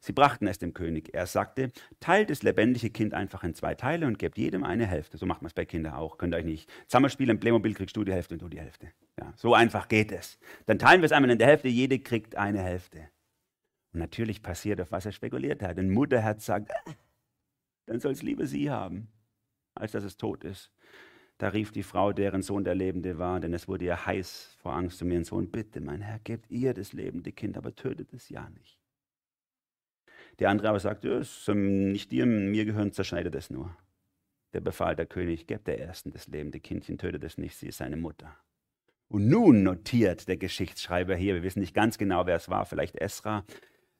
[0.00, 1.14] Sie brachten es dem König.
[1.14, 5.16] Er sagte, teilt das lebendige Kind einfach in zwei Teile und gebt jedem eine Hälfte.
[5.16, 6.18] So macht man es bei Kindern auch.
[6.18, 8.88] Könnt ihr euch nicht zusammenspielen, Playmobil kriegst du die Hälfte und du die Hälfte.
[9.20, 10.40] Ja, so einfach geht es.
[10.66, 13.08] Dann teilen wir es einmal in der Hälfte, jede kriegt eine Hälfte.
[13.92, 15.78] Und natürlich passiert, auf was er spekuliert hat.
[15.78, 16.92] Ein Mutterherz sagt, äh,
[17.86, 19.08] dann soll es lieber sie haben,
[19.74, 20.70] als dass es tot ist.
[21.38, 24.74] Da rief die Frau, deren Sohn der Lebende war, denn es wurde ihr heiß vor
[24.74, 25.50] Angst um ihren Sohn.
[25.50, 28.78] Bitte, mein Herr, gebt ihr das lebende Kind, aber tötet es ja nicht.
[30.38, 33.76] Der andere aber sagte, es soll nicht dir, mir gehören, zerschneidet es nur.
[34.52, 37.78] Der befahl der König, gebt der Ersten das lebende Kindchen, tötet es nicht, sie ist
[37.78, 38.36] seine Mutter.
[39.08, 42.96] Und nun notiert der Geschichtsschreiber hier, wir wissen nicht ganz genau, wer es war, vielleicht
[42.96, 43.44] Esra,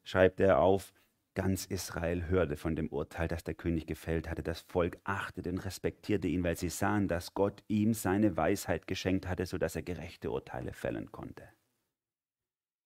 [0.05, 0.93] schreibt er auf,
[1.35, 4.43] ganz Israel hörte von dem Urteil, das der König gefällt hatte.
[4.43, 9.27] Das Volk achtete und respektierte ihn, weil sie sahen, dass Gott ihm seine Weisheit geschenkt
[9.27, 11.45] hatte, sodass er gerechte Urteile fällen konnte.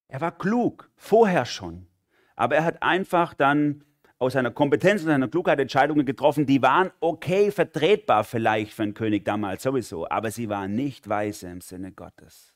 [0.08, 1.88] Er war klug, vorher schon,
[2.36, 3.82] aber er hat einfach dann
[4.18, 8.94] aus seiner Kompetenz und seiner Klugheit Entscheidungen getroffen, die waren okay, vertretbar vielleicht für einen
[8.94, 12.55] König damals sowieso, aber sie waren nicht weise im Sinne Gottes.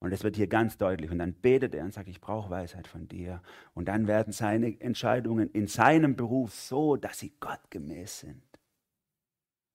[0.00, 1.10] Und es wird hier ganz deutlich.
[1.10, 3.42] Und dann betet er und sagt, ich brauche Weisheit von dir.
[3.74, 8.42] Und dann werden seine Entscheidungen in seinem Beruf so, dass sie gottgemäß sind.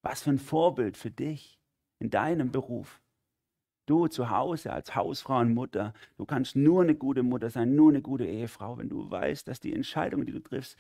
[0.02, 1.60] Was für ein Vorbild für dich
[2.00, 3.02] in deinem Beruf.
[3.86, 7.92] Du zu Hause als Hausfrau und Mutter, du kannst nur eine gute Mutter sein, nur
[7.92, 10.76] eine gute Ehefrau, wenn du weißt, dass die Entscheidungen, die du triffst,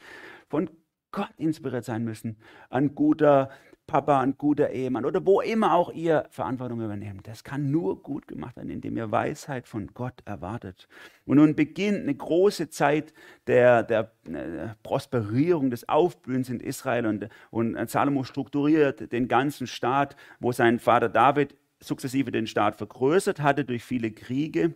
[0.50, 0.72] von
[1.12, 2.38] Gott inspiriert sein müssen.
[2.72, 3.52] Ein guter
[3.88, 7.28] Papa ein guter Ehemann oder wo immer auch ihr Verantwortung übernehmt.
[7.28, 10.88] Das kann nur gut gemacht werden, indem ihr Weisheit von Gott erwartet.
[11.26, 13.14] Und nun beginnt eine große Zeit
[13.48, 19.68] der, der, der äh, Prosperierung, des Aufblühens in Israel und, und Salomo strukturiert den ganzen
[19.68, 24.76] Staat, wo sein Vater David sukzessive den Staat vergrößert hatte durch viele Kriege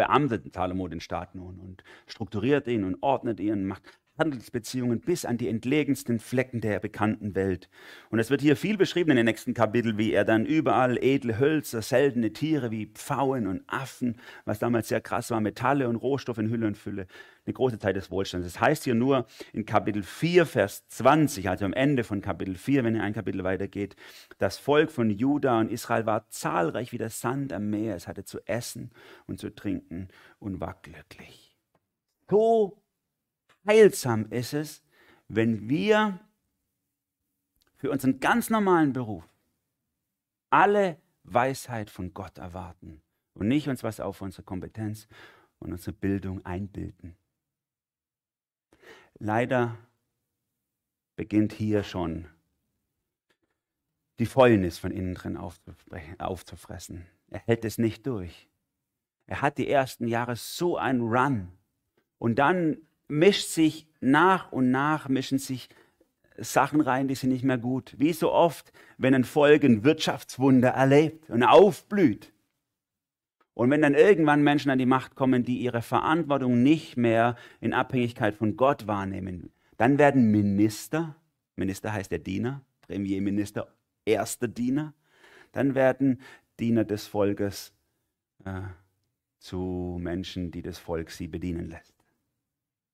[0.00, 3.82] beamtet Salomo den Staat nun und strukturiert ihn und ordnet ihn, macht
[4.20, 7.68] Handelsbeziehungen bis an die entlegensten Flecken der bekannten Welt.
[8.10, 11.38] Und es wird hier viel beschrieben in den nächsten Kapiteln, wie er dann überall edle
[11.40, 16.38] Hölzer, seltene Tiere wie Pfauen und Affen, was damals sehr krass war, Metalle und Rohstoffe
[16.38, 17.06] in Hülle und Fülle,
[17.46, 18.46] eine große Zeit des Wohlstands.
[18.46, 22.84] Das heißt hier nur in Kapitel 4, Vers 20, also am Ende von Kapitel 4,
[22.84, 23.96] wenn ihr ein Kapitel weitergeht,
[24.38, 27.96] das Volk von Juda und Israel war zahlreich wie der Sand am Meer.
[27.96, 28.90] Es hatte zu essen
[29.26, 31.56] und zu trinken und war glücklich.
[32.28, 32.82] So
[33.66, 34.82] heilsam ist es,
[35.28, 36.20] wenn wir
[37.76, 39.24] für unseren ganz normalen Beruf
[40.50, 43.00] alle Weisheit von Gott erwarten
[43.34, 45.08] und nicht uns was auf unsere Kompetenz
[45.60, 47.16] und unsere Bildung einbilden.
[49.18, 49.76] Leider
[51.16, 52.26] beginnt hier schon
[54.18, 57.06] die Fäulnis von innen drin aufzufressen.
[57.28, 58.48] Er hält es nicht durch.
[59.26, 61.52] Er hat die ersten Jahre so einen Run.
[62.18, 62.78] Und dann
[63.10, 65.68] mischt sich nach und nach, mischen sich
[66.38, 67.94] Sachen rein, die sind nicht mehr gut.
[67.98, 72.32] Wie so oft, wenn ein Volk ein Wirtschaftswunder erlebt und aufblüht.
[73.52, 77.74] Und wenn dann irgendwann Menschen an die Macht kommen, die ihre Verantwortung nicht mehr in
[77.74, 81.16] Abhängigkeit von Gott wahrnehmen, dann werden Minister,
[81.56, 83.68] Minister heißt der Diener, Premierminister,
[84.06, 84.94] erster Diener,
[85.52, 86.20] dann werden
[86.58, 87.74] Diener des Volkes
[88.44, 88.62] äh,
[89.38, 91.99] zu Menschen, die das Volk sie bedienen lässt.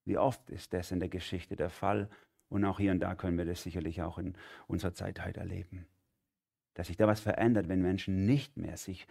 [0.07, 2.09] Wie oft ist das in der Geschichte der Fall?
[2.49, 4.35] Und auch hier und da können wir das sicherlich auch in
[4.69, 5.87] unserer Zeit heute erleben.
[6.75, 9.07] Dass sich da was verändert, wenn Menschen nicht mehr sich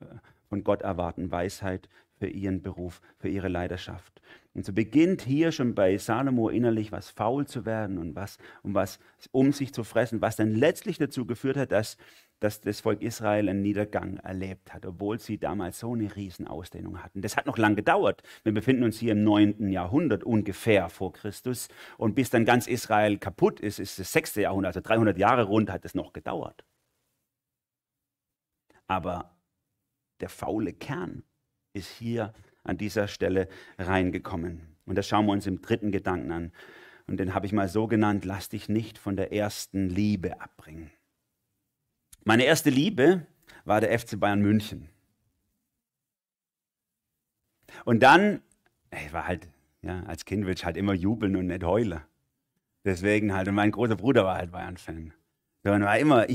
[0.00, 0.06] äh,
[0.50, 4.20] von Gott erwarten, Weisheit für ihren Beruf, für ihre Leidenschaft.
[4.52, 8.74] Und so beginnt hier schon bei Salomo innerlich was faul zu werden und was um
[8.74, 8.98] was
[9.30, 11.96] um sich zu fressen, was dann letztlich dazu geführt hat, dass
[12.40, 17.20] dass das Volk Israel einen Niedergang erlebt hat, obwohl sie damals so eine Riesenausdehnung hatten.
[17.20, 18.22] Das hat noch lange gedauert.
[18.42, 19.68] Wir befinden uns hier im 9.
[19.68, 21.68] Jahrhundert ungefähr vor Christus.
[21.98, 24.36] Und bis dann ganz Israel kaputt ist, ist das 6.
[24.36, 26.64] Jahrhundert, also 300 Jahre rund hat es noch gedauert.
[28.86, 29.36] Aber
[30.20, 31.22] der faule Kern
[31.72, 32.32] ist hier
[32.64, 34.60] an dieser Stelle reingekommen.
[34.84, 36.52] Und das schauen wir uns im dritten Gedanken an.
[37.06, 40.90] Und den habe ich mal so genannt, lass dich nicht von der ersten Liebe abbringen.
[42.24, 43.26] Meine erste Liebe
[43.64, 44.88] war der FC Bayern München.
[47.84, 48.42] Und dann,
[48.92, 49.48] ich war halt,
[49.82, 52.02] ja, als Kind will ich halt immer jubeln und nicht heulen.
[52.84, 55.12] Deswegen halt, und mein großer Bruder war halt Bayern-Fan.
[55.62, 55.70] Ich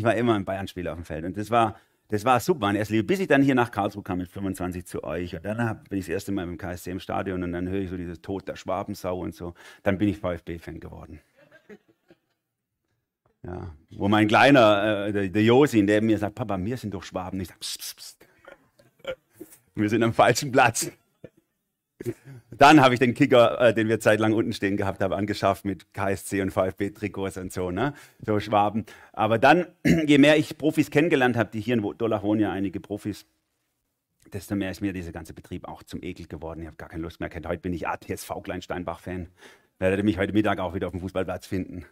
[0.03, 1.25] war immer ein Bayern-Spieler auf dem Feld.
[1.25, 4.03] Und das war, das war super, meine erste Liebe, bis ich dann hier nach Karlsruhe
[4.03, 5.35] kam mit 25 zu euch.
[5.35, 7.89] Und dann bin ich das erste Mal im KSC im Stadion und dann höre ich
[7.89, 9.55] so dieses Tod der Schwabensau und so.
[9.81, 11.19] Dann bin ich VfB-Fan geworden.
[13.43, 17.03] Ja, wo mein Kleiner, äh, der, der Josin, der mir sagt, Papa, wir sind doch
[17.03, 17.39] Schwaben.
[17.39, 18.27] Ich sage, pst, pst, pst.
[19.75, 20.91] wir sind am falschen Platz.
[22.51, 25.93] Dann habe ich den Kicker, äh, den wir zeitlang unten stehen gehabt haben, angeschafft mit
[25.93, 27.93] KSC und VfB-Trikots und so, ne?
[28.25, 28.85] so Schwaben.
[29.13, 32.79] Aber dann, je mehr ich Profis kennengelernt habe, die hier in Dolach wohnen ja einige
[32.79, 33.25] Profis,
[34.31, 36.61] desto mehr ist mir dieser ganze Betrieb auch zum Ekel geworden.
[36.61, 37.29] Ich habe gar keine Lust mehr.
[37.29, 39.27] Heute bin ich ATSV Kleinsteinbach-Fan.
[39.77, 41.85] Werdet ihr mich heute Mittag auch wieder auf dem Fußballplatz finden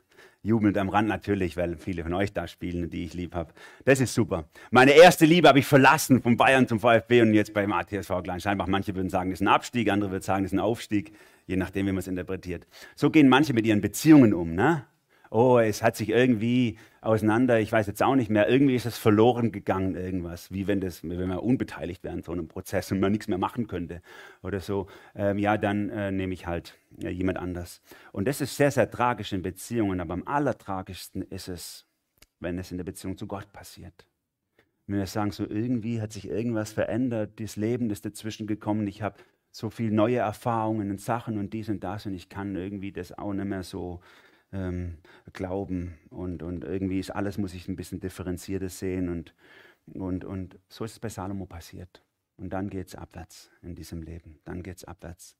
[0.44, 3.54] jubelnd am Rand natürlich, weil viele von euch da spielen, die ich lieb habe.
[3.86, 4.46] Das ist super.
[4.72, 8.68] Meine erste Liebe habe ich verlassen von Bayern zum VfB und jetzt beim ATSV Kleinsteinbach.
[8.68, 11.14] Manche würden sagen, das ist ein Abstieg, andere würden sagen, das ist ein Aufstieg,
[11.48, 12.68] je nachdem, wie man es interpretiert.
[12.96, 14.54] So gehen manche mit ihren Beziehungen um.
[14.54, 14.86] Ne?
[15.34, 19.00] Oh, es hat sich irgendwie auseinander, ich weiß jetzt auch nicht mehr, irgendwie ist es
[19.00, 23.00] verloren gegangen, irgendwas, wie wenn, das, wenn man unbeteiligt wäre an so einem Prozess und
[23.00, 24.02] man nichts mehr machen könnte
[24.44, 27.82] oder so, ähm, ja, dann äh, nehme ich halt äh, jemand anders.
[28.12, 31.88] Und das ist sehr, sehr tragisch in Beziehungen, aber am allertragischsten ist es,
[32.40, 34.06] wenn es in der Beziehung zu Gott passiert.
[34.86, 39.02] Wenn wir sagen, so irgendwie hat sich irgendwas verändert, das Leben ist dazwischen gekommen, ich
[39.02, 39.16] habe
[39.50, 43.18] so viele neue Erfahrungen und Sachen und dies und das und ich kann irgendwie das
[43.18, 44.00] auch nicht mehr so
[44.54, 44.98] ähm,
[45.34, 49.34] glauben und, und irgendwie ist alles, muss ich ein bisschen differenzierter sehen und,
[49.94, 52.04] und, und so ist es bei Salomo passiert.
[52.38, 55.36] Und dann geht es abwärts in diesem Leben, dann geht es abwärts.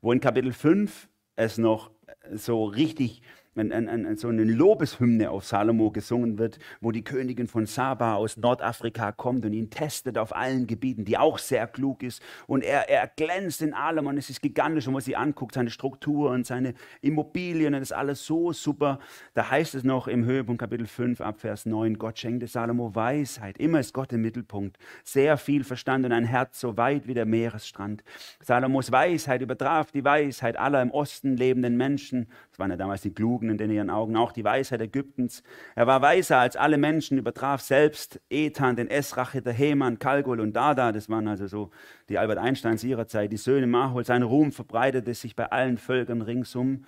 [0.00, 1.90] Wo in Kapitel 5 es noch
[2.32, 3.22] so richtig
[3.56, 8.14] ein, ein, ein, so eine Lobeshymne auf Salomo gesungen wird, wo die Königin von Saba
[8.14, 12.22] aus Nordafrika kommt und ihn testet auf allen Gebieten, die auch sehr klug ist.
[12.46, 15.70] Und er, er glänzt in allem und es ist gigantisch, wenn man sich anguckt, seine
[15.70, 18.98] Struktur und seine Immobilien, und das alles so super.
[19.34, 23.58] Da heißt es noch im Höhepunkt Kapitel 5 ab Vers 9, Gott schenkte Salomo Weisheit.
[23.58, 24.78] Immer ist Gott im Mittelpunkt.
[25.04, 28.02] Sehr viel Verstand und ein Herz so weit wie der Meeresstrand.
[28.42, 32.28] Salomos Weisheit übertraf die Weisheit aller im Osten lebenden Menschen.
[32.50, 35.42] Das waren ja damals die Klugen in ihren Augen, auch die Weisheit Ägyptens.
[35.74, 40.92] Er war weiser als alle Menschen, übertraf selbst Ethan, den Esrachiter, Heman, Kalgul und Dada.
[40.92, 41.70] Das waren also so
[42.08, 44.04] die Albert Einsteins ihrer Zeit, die Söhne Mahol.
[44.04, 46.84] Sein Ruhm verbreitete sich bei allen Völkern ringsum.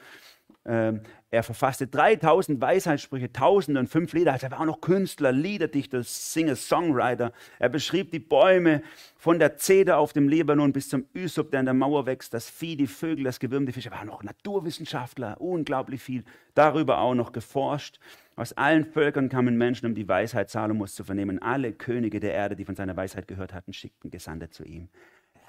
[0.64, 4.32] Ähm, er verfasste 3000 Weisheitssprüche, 1005 Lieder.
[4.32, 7.32] Also er war auch noch Künstler, Liederdichter, Singer, Songwriter.
[7.58, 8.82] Er beschrieb die Bäume
[9.16, 12.48] von der Zeder auf dem Libanon bis zum Ysop, der an der Mauer wächst, das
[12.48, 13.90] Vieh, die Vögel, das Gewürm, die Fische.
[13.90, 16.24] Er war noch Naturwissenschaftler, unglaublich viel.
[16.54, 17.98] Darüber auch noch geforscht.
[18.36, 21.40] Aus allen Völkern kamen Menschen, um die Weisheit Salomos zu vernehmen.
[21.40, 24.88] Alle Könige der Erde, die von seiner Weisheit gehört hatten, schickten Gesandte zu ihm.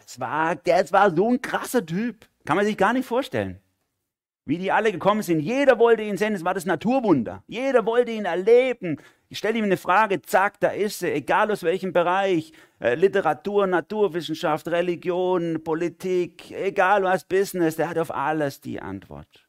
[0.01, 2.25] Das war, das war so ein krasser Typ.
[2.45, 3.59] Kann man sich gar nicht vorstellen
[4.49, 5.41] wie die alle gekommen sind.
[5.41, 7.43] Jeder wollte ihn sehen, es war das Naturwunder.
[7.45, 8.97] Jeder wollte ihn erleben.
[9.29, 13.67] Ich stelle ihm eine Frage, zack, da ist er, egal aus welchem Bereich, äh, Literatur,
[13.67, 19.47] Naturwissenschaft, Religion, Politik, egal was, Business, der hat auf alles die Antwort.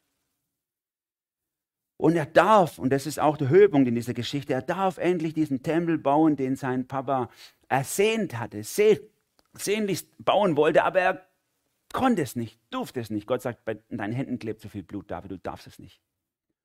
[1.97, 5.33] Und er darf, und das ist auch der Höhepunkt in dieser Geschichte, er darf endlich
[5.33, 7.27] diesen Tempel bauen, den sein Papa
[7.69, 8.61] ersehnt hatte,
[9.53, 11.30] sehnlichst bauen wollte, aber er
[11.93, 13.27] konnte es nicht, durfte es nicht.
[13.27, 16.01] Gott sagt, bei deinen Händen klebt so viel Blut, David, du darfst es nicht.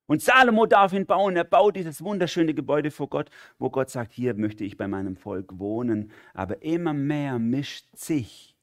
[0.07, 1.35] Und Salomo darf ihn bauen.
[1.35, 5.17] Er baut dieses wunderschöne Gebäude vor Gott, wo Gott sagt, hier möchte ich bei meinem
[5.17, 6.11] Volk wohnen.
[6.33, 8.55] Aber immer mehr mischt sich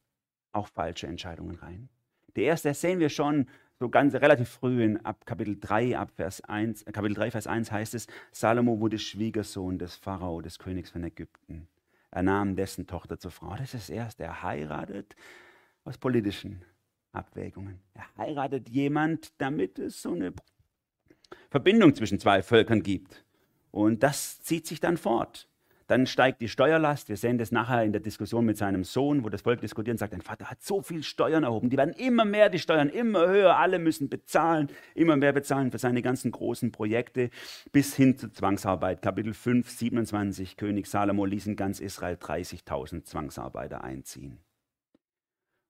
[0.52, 1.88] auch falsche Entscheidungen rein.
[2.36, 3.46] Die erste, das sehen wir schon
[3.78, 7.70] so ganz relativ früh in ab Kapitel 3, ab Vers 1, Kapitel 3, Vers 1
[7.70, 11.68] heißt es, Salomo wurde Schwiegersohn des Pharao, des Königs von Ägypten.
[12.10, 13.50] Er nahm dessen Tochter zur Frau.
[13.50, 14.22] Das ist das erste.
[14.22, 15.16] Er heiratet
[15.84, 16.64] aus politischen
[17.12, 17.80] Abwägungen.
[17.94, 20.32] Er heiratet jemand, damit es so eine
[21.50, 23.24] Verbindung zwischen zwei Völkern gibt.
[23.70, 25.48] Und das zieht sich dann fort.
[25.86, 27.10] Dann steigt die Steuerlast.
[27.10, 29.98] Wir sehen das nachher in der Diskussion mit seinem Sohn, wo das Volk diskutiert und
[29.98, 31.68] sagt, dein Vater hat so viel Steuern erhoben.
[31.68, 33.58] Die werden immer mehr, die Steuern immer höher.
[33.58, 37.28] Alle müssen bezahlen, immer mehr bezahlen für seine ganzen großen Projekte
[37.70, 39.02] bis hin zur Zwangsarbeit.
[39.02, 40.56] Kapitel 5, 27.
[40.56, 44.38] König Salomo ließ in ganz Israel 30.000 Zwangsarbeiter einziehen.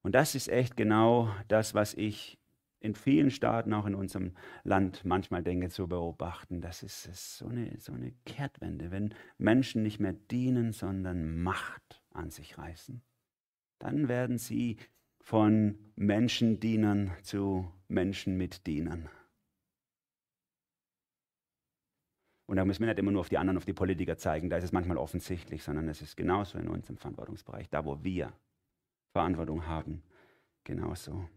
[0.04, 2.38] Und das ist echt genau das, was ich
[2.78, 6.60] in vielen Staaten, auch in unserem Land, manchmal denke zu beobachten.
[6.60, 8.90] Das ist, so, eine, so eine Kehrtwende.
[8.90, 13.00] Wenn Menschen nicht mehr dienen, sondern Macht an sich reißen,
[13.78, 14.76] dann werden sie
[15.20, 19.08] von Menschendienern zu Menschen mit Dienern.
[22.46, 24.58] Und da müssen wir nicht immer nur auf die anderen, auf die Politiker zeigen, da
[24.58, 28.34] ist es manchmal offensichtlich, sondern es ist genauso in unserem Verantwortungsbereich, da wo wir
[29.14, 30.02] Verantwortung haben.
[30.64, 31.28] Genauso.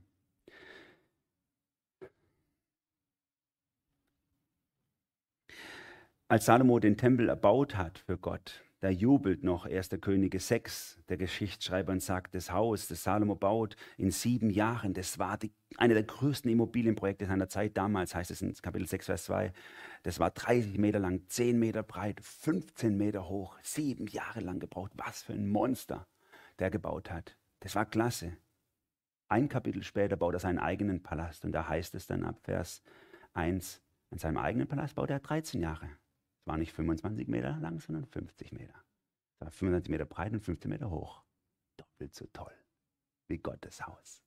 [6.27, 9.89] Als Salomo den Tempel erbaut hat für Gott, da jubelt noch 1.
[10.01, 15.19] Könige 6, der Geschichtsschreiber, und sagt, das Haus, das Salomo baut in sieben Jahren, das
[15.19, 19.25] war die, eine der größten Immobilienprojekte seiner Zeit damals, heißt es in Kapitel 6, Vers
[19.25, 19.53] 2.
[20.01, 24.93] Das war 30 Meter lang, 10 Meter breit, 15 Meter hoch, sieben Jahre lang gebraucht.
[24.95, 26.07] Was für ein Monster
[26.59, 27.37] der gebaut hat.
[27.59, 28.37] Das war klasse.
[29.29, 32.81] Ein Kapitel später baut er seinen eigenen Palast und da heißt es dann ab Vers
[33.33, 35.89] 1, in seinem eigenen Palast baut er 13 Jahre.
[36.39, 38.75] Es war nicht 25 Meter lang, sondern 50 Meter.
[39.35, 41.23] Es war 25 Meter breit und 15 Meter hoch.
[41.77, 42.53] Doppelt so toll
[43.27, 44.23] wie Gottes Haus.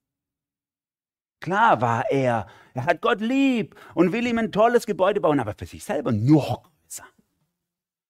[1.40, 5.55] Klar war er, er hat Gott lieb und will ihm ein tolles Gebäude bauen, aber
[5.55, 6.70] für sich selber größer.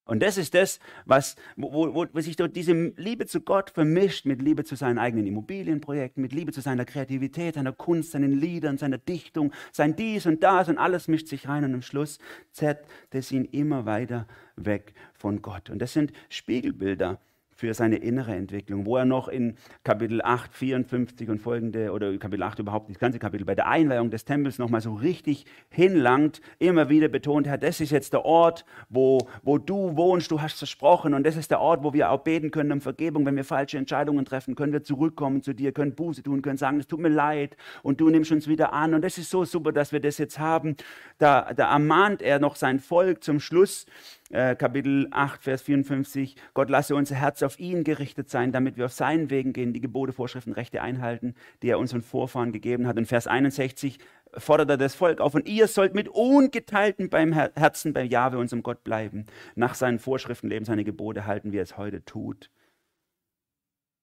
[0.05, 4.27] Und das ist das, was, wo, wo, wo sich dort diese Liebe zu Gott vermischt
[4.27, 8.77] mit Liebe zu seinen eigenen Immobilienprojekten, mit Liebe zu seiner Kreativität, seiner Kunst, seinen Liedern,
[8.77, 12.19] seiner Dichtung, sein dies und das und alles mischt sich rein und am Schluss
[12.51, 15.71] zerrt das ihn immer weiter weg von Gott.
[15.71, 17.21] Und das sind Spiegelbilder
[17.61, 22.43] für seine innere Entwicklung, wo er noch in Kapitel 8, 54 und folgende, oder Kapitel
[22.43, 26.89] 8 überhaupt, das ganze Kapitel, bei der Einweihung des Tempels nochmal so richtig hinlangt, immer
[26.89, 31.13] wieder betont hat, das ist jetzt der Ort, wo, wo du wohnst, du hast versprochen
[31.13, 33.77] und das ist der Ort, wo wir auch beten können um Vergebung, wenn wir falsche
[33.77, 37.11] Entscheidungen treffen, können wir zurückkommen zu dir, können Buße tun, können sagen, es tut mir
[37.11, 40.17] leid und du nimmst uns wieder an und das ist so super, dass wir das
[40.17, 40.77] jetzt haben.
[41.19, 43.85] Da, da ermahnt er noch sein Volk zum Schluss,
[44.31, 48.87] äh, Kapitel 8, Vers 54, Gott lasse unser Herz auf ihn gerichtet sein, damit wir
[48.87, 52.97] auf seinen Wegen gehen, die Gebote, Vorschriften, Rechte einhalten, die er unseren Vorfahren gegeben hat.
[52.97, 53.99] Und Vers 61,
[54.37, 55.35] fordert er das Volk auf.
[55.35, 59.27] Und ihr sollt mit ungeteiltem beim Herzen bei Jahwe, unserem Gott, bleiben.
[59.57, 62.51] Nach seinen Vorschriften leben, seine Gebote halten, wie er es heute tut.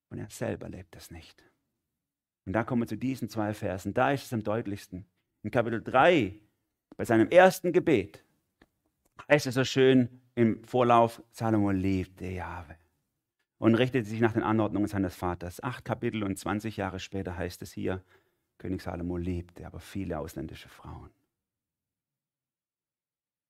[0.09, 1.43] Und er selber lebt es nicht.
[2.45, 3.93] Und da kommen wir zu diesen zwei Versen.
[3.93, 5.05] Da ist es am deutlichsten.
[5.43, 6.33] In Kapitel 3,
[6.95, 8.23] bei seinem ersten Gebet,
[9.29, 12.75] heißt es so schön im Vorlauf, Salomo liebte Jahwe
[13.57, 15.61] und richtete sich nach den Anordnungen seines Vaters.
[15.63, 18.03] Acht Kapitel und 20 Jahre später heißt es hier,
[18.57, 21.09] König Salomo liebte aber viele ausländische Frauen.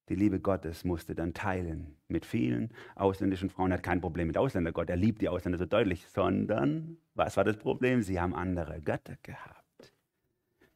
[0.09, 3.71] Die Liebe Gottes musste dann teilen mit vielen ausländischen Frauen.
[3.71, 4.89] Er hat kein Problem mit Ausländergott.
[4.89, 8.01] Er liebt die Ausländer so deutlich, sondern was war das Problem?
[8.01, 9.93] Sie haben andere Götter gehabt.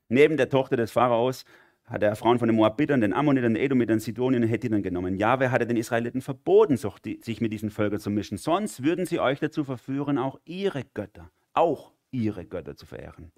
[0.09, 1.45] Neben der Tochter des Pharaos
[1.85, 5.17] hat er Frauen von den Moabitern, den Ammonitern, den Edomitern, Sidonien und Hethitern genommen.
[5.17, 8.37] Jahwe hatte den Israeliten verboten, sich mit diesen Völkern zu mischen.
[8.37, 13.31] Sonst würden sie euch dazu verführen, auch ihre Götter, auch ihre Götter zu verehren.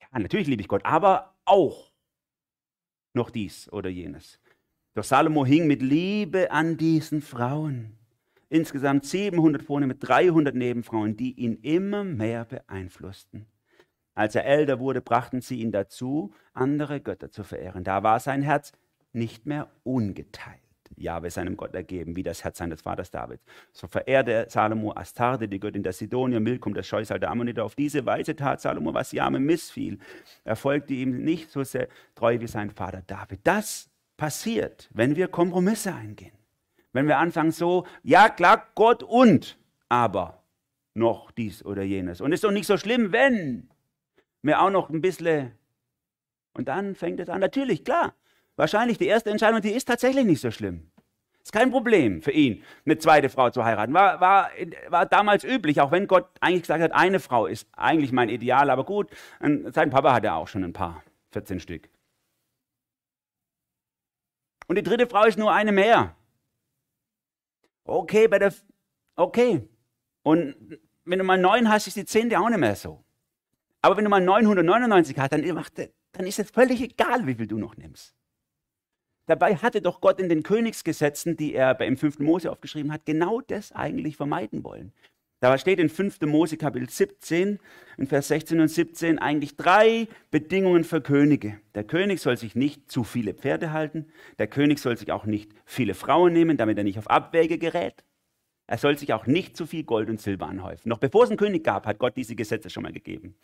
[0.00, 1.92] Ja, natürlich liebe ich Gott, aber auch
[3.14, 4.38] noch dies oder jenes.
[4.94, 7.96] Doch Salomo hing mit Liebe an diesen Frauen.
[8.48, 13.46] Insgesamt 700 vornehme, 300 Nebenfrauen, die ihn immer mehr beeinflussten.
[14.14, 17.84] Als er älter wurde, brachten sie ihn dazu, andere Götter zu verehren.
[17.84, 18.72] Da war sein Herz
[19.12, 20.60] nicht mehr ungeteilt.
[20.96, 23.40] Jahwe seinem Gott ergeben, wie das Herz seines Vaters David.
[23.72, 27.64] So verehrte Salomo Astarte, die Göttin der Sidonier, Milkum, der Scheusal der Ammoniter.
[27.64, 29.98] Auf diese Weise tat Salomo, was Jahwe missfiel.
[30.44, 33.40] Er folgte ihm nicht so sehr treu wie sein Vater David.
[33.44, 36.32] Das passiert, wenn wir Kompromisse eingehen.
[36.92, 39.58] Wenn wir anfangen so, ja klar, Gott und,
[39.88, 40.42] aber
[40.94, 42.20] noch dies oder jenes.
[42.20, 43.69] Und ist doch nicht so schlimm, wenn
[44.42, 45.52] wir auch noch ein bisschen.
[46.54, 47.40] Und dann fängt es an.
[47.40, 48.14] Natürlich, klar.
[48.56, 50.90] Wahrscheinlich die erste Entscheidung, die ist tatsächlich nicht so schlimm.
[51.42, 53.94] Ist kein Problem für ihn, eine zweite Frau zu heiraten.
[53.94, 54.50] War, war,
[54.88, 58.68] war damals üblich, auch wenn Gott eigentlich gesagt hat, eine Frau ist eigentlich mein Ideal.
[58.68, 59.10] Aber gut,
[59.40, 61.88] sein Papa hatte auch schon ein paar, 14 Stück.
[64.66, 66.14] Und die dritte Frau ist nur eine mehr.
[67.84, 68.54] Okay, bei der,
[69.16, 69.66] okay.
[70.22, 73.02] Und wenn du mal neun hast, ist die zehnte auch nicht mehr so.
[73.82, 75.42] Aber wenn du mal 999 hast, dann,
[76.12, 78.14] dann ist es völlig egal, wie viel du noch nimmst.
[79.26, 82.18] Dabei hatte doch Gott in den Königsgesetzen, die er im 5.
[82.18, 84.92] Mose aufgeschrieben hat, genau das eigentlich vermeiden wollen.
[85.40, 86.20] Da steht in 5.
[86.22, 87.58] Mose Kapitel 17,
[87.96, 91.60] in Vers 16 und 17 eigentlich drei Bedingungen für Könige.
[91.74, 94.12] Der König soll sich nicht zu viele Pferde halten.
[94.38, 98.04] Der König soll sich auch nicht viele Frauen nehmen, damit er nicht auf Abwäge gerät.
[98.70, 100.88] Er soll sich auch nicht zu viel Gold und Silber anhäufen.
[100.90, 103.34] Noch bevor es einen König gab, hat Gott diese Gesetze schon mal gegeben.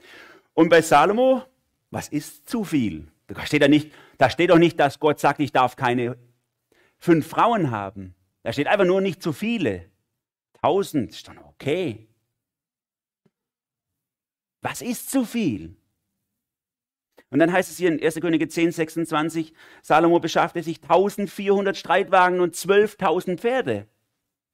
[0.54, 1.42] Und bei Salomo,
[1.90, 3.08] was ist zu viel?
[3.26, 6.16] Da steht, da, nicht, da steht doch nicht, dass Gott sagt, ich darf keine
[6.96, 8.14] fünf Frauen haben.
[8.44, 9.90] Da steht einfach nur nicht zu viele.
[10.62, 12.06] 1000 ist dann okay.
[14.62, 15.74] Was ist zu viel?
[17.30, 18.14] Und dann heißt es hier in 1.
[18.20, 19.52] Könige 10, 26,
[19.82, 23.88] Salomo beschaffte sich 1400 Streitwagen und 12.000 Pferde.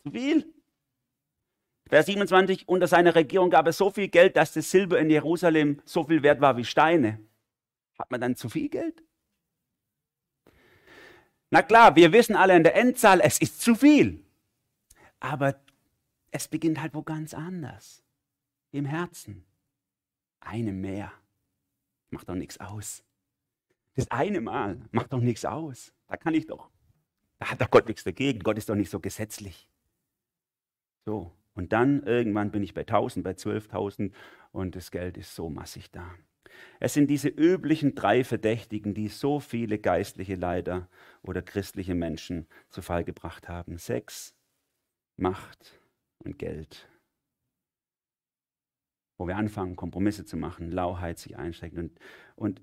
[0.02, 0.54] Zu viel?
[1.92, 5.82] Vers 27, unter seiner Regierung gab es so viel Geld, dass das Silber in Jerusalem
[5.84, 7.20] so viel wert war wie Steine.
[7.98, 9.04] Hat man dann zu viel Geld?
[11.50, 14.24] Na klar, wir wissen alle in der Endzahl, es ist zu viel.
[15.20, 15.60] Aber
[16.30, 18.02] es beginnt halt wo ganz anders.
[18.70, 19.44] Im Herzen.
[20.40, 21.12] Eine mehr.
[22.08, 23.04] Macht doch nichts aus.
[23.96, 25.92] Das eine Mal macht doch nichts aus.
[26.08, 26.70] Da kann ich doch.
[27.38, 28.38] Da hat doch Gott nichts dagegen.
[28.38, 29.68] Gott ist doch nicht so gesetzlich.
[31.04, 31.32] So.
[31.54, 34.12] Und dann irgendwann bin ich bei 1000, bei 12.000
[34.52, 36.14] und das Geld ist so massig da.
[36.80, 40.88] Es sind diese üblichen drei Verdächtigen, die so viele geistliche Leiter
[41.22, 43.78] oder christliche Menschen zu Fall gebracht haben.
[43.78, 44.34] Sex,
[45.16, 45.80] Macht
[46.18, 46.88] und Geld.
[49.18, 51.78] Wo wir anfangen, Kompromisse zu machen, Lauheit sich einschränken.
[51.78, 52.00] Und,
[52.34, 52.62] und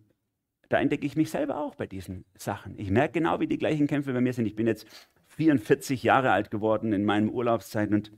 [0.69, 2.77] da entdecke ich mich selber auch bei diesen Sachen.
[2.77, 4.45] Ich merke genau, wie die gleichen Kämpfe bei mir sind.
[4.45, 4.87] Ich bin jetzt
[5.27, 8.11] 44 Jahre alt geworden in meinen Urlaubszeiten und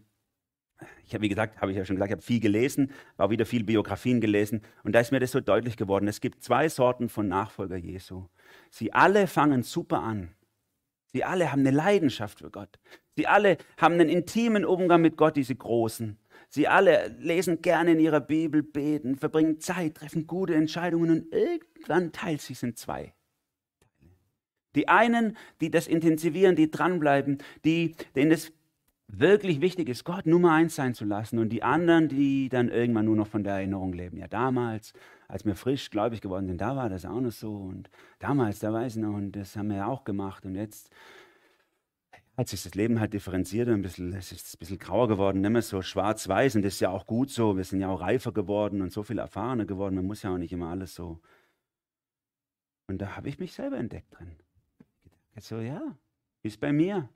[1.06, 3.46] ich habe, wie gesagt, habe ich ja schon gesagt, ich habe viel gelesen, auch wieder
[3.46, 6.08] viel Biografien gelesen und da ist mir das so deutlich geworden.
[6.08, 8.26] Es gibt zwei Sorten von Nachfolger Jesu.
[8.70, 10.36] Sie alle fangen super an.
[11.14, 12.80] Sie alle haben eine Leidenschaft für Gott.
[13.16, 16.18] Sie alle haben einen intimen Umgang mit Gott, diese Großen.
[16.50, 22.12] Sie alle lesen gerne in ihrer Bibel, beten, verbringen Zeit, treffen gute Entscheidungen und irgendwann
[22.12, 23.14] teilt sich in zwei.
[24.76, 28.54] Die einen, die das intensivieren, die dranbleiben, die, denen es
[29.20, 31.39] wirklich wichtig ist, Gott Nummer eins sein zu lassen.
[31.39, 34.18] Und die anderen, die dann irgendwann nur noch von der Erinnerung leben.
[34.18, 34.93] Ja, damals,
[35.28, 37.55] als wir frisch gläubig geworden sind, da war das auch noch so.
[37.55, 37.89] Und
[38.20, 40.45] damals, da weiß ich noch, und das haben wir ja auch gemacht.
[40.45, 40.91] Und jetzt
[42.38, 45.41] hat sich das Leben halt differenziert und ein bisschen, es ist ein bisschen grauer geworden,
[45.41, 46.55] nicht mehr so schwarz-weiß.
[46.55, 47.57] Und das ist ja auch gut so.
[47.57, 49.95] Wir sind ja auch reifer geworden und so viel erfahrener geworden.
[49.95, 51.20] Man muss ja auch nicht immer alles so.
[52.88, 54.36] Und da habe ich mich selber entdeckt drin.
[55.39, 55.82] So, ja,
[56.43, 57.09] ist bei mir.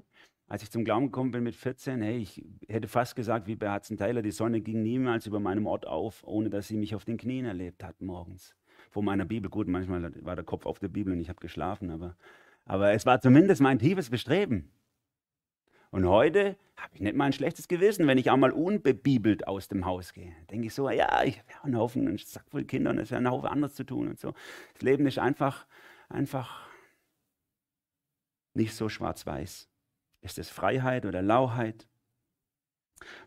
[0.47, 3.73] Als ich zum Glauben gekommen bin mit 14, hey, ich hätte fast gesagt, wie bei
[3.73, 7.03] Hudson Taylor, die Sonne ging niemals über meinem Ort auf, ohne dass sie mich auf
[7.03, 8.55] den Knien erlebt hat morgens.
[8.91, 9.49] Vor meiner Bibel.
[9.49, 12.15] Gut, manchmal war der Kopf auf der Bibel und ich habe geschlafen, aber,
[12.65, 14.71] aber es war zumindest mein tiefes Bestreben.
[15.89, 19.85] Und heute habe ich nicht mal ein schlechtes Gewissen, wenn ich einmal unbebibelt aus dem
[19.85, 20.35] Haus gehe.
[20.51, 23.21] Denke ich so, ja, ich habe einen Haufen, einen Sack voll Kinder und es wäre
[23.21, 24.33] ein Haufen anderes zu tun und so.
[24.73, 25.65] Das Leben ist einfach,
[26.09, 26.67] einfach
[28.53, 29.69] nicht so schwarz-weiß.
[30.25, 31.87] Ist es Freiheit oder Lauheit?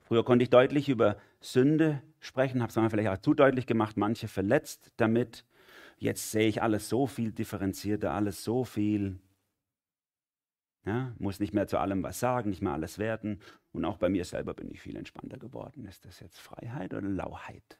[0.03, 4.27] Früher konnte ich deutlich über Sünde sprechen, habe es vielleicht auch zu deutlich gemacht, manche
[4.27, 5.45] verletzt damit.
[5.99, 9.21] Jetzt sehe ich alles so viel differenzierter, alles so viel
[10.87, 13.39] ja, muss nicht mehr zu allem was sagen, nicht mehr alles werten.
[13.73, 15.87] Und auch bei mir selber bin ich viel entspannter geworden.
[15.87, 17.79] Ist das jetzt Freiheit oder Lauheit?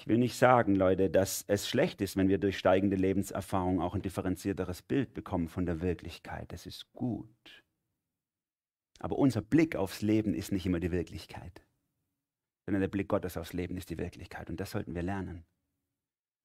[0.00, 3.94] Ich will nicht sagen, Leute, dass es schlecht ist, wenn wir durch steigende Lebenserfahrung auch
[3.94, 6.52] ein differenzierteres Bild bekommen von der Wirklichkeit.
[6.52, 7.64] Das ist gut.
[9.00, 11.62] Aber unser Blick aufs Leben ist nicht immer die Wirklichkeit,
[12.64, 14.50] sondern der Blick Gottes aufs Leben ist die Wirklichkeit.
[14.50, 15.44] Und das sollten wir lernen.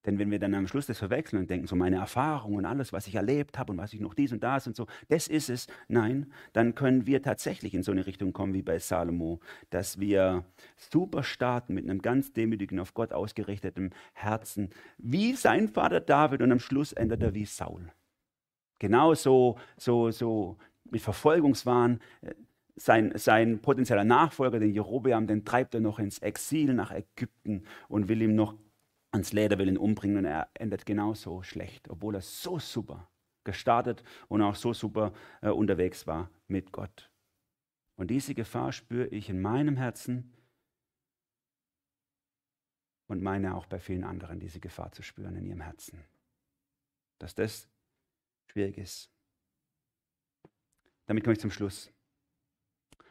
[0.05, 2.91] Denn wenn wir dann am Schluss das verwechseln und denken, so meine Erfahrung und alles,
[2.91, 5.49] was ich erlebt habe und was ich noch dies und das und so, das ist
[5.49, 9.39] es, nein, dann können wir tatsächlich in so eine Richtung kommen wie bei Salomo,
[9.69, 10.43] dass wir
[10.75, 16.51] super starten mit einem ganz demütigen, auf Gott ausgerichteten Herzen, wie sein Vater David und
[16.51, 17.91] am Schluss endet er wie Saul.
[18.79, 21.99] Genauso so, so mit Verfolgungswahn.
[22.75, 28.09] Sein, sein potenzieller Nachfolger, den Jerobeam, den treibt er noch ins Exil nach Ägypten und
[28.09, 28.55] will ihm noch
[29.13, 33.09] ans Leder, will ihn umbringen und er endet genauso schlecht, obwohl er so super
[33.43, 37.11] gestartet und auch so super äh, unterwegs war mit Gott.
[37.95, 40.33] Und diese Gefahr spüre ich in meinem Herzen
[43.07, 46.03] und meine auch bei vielen anderen, diese Gefahr zu spüren in ihrem Herzen.
[47.19, 47.69] Dass das
[48.47, 49.11] schwierig ist.
[51.05, 51.91] Damit komme ich zum Schluss.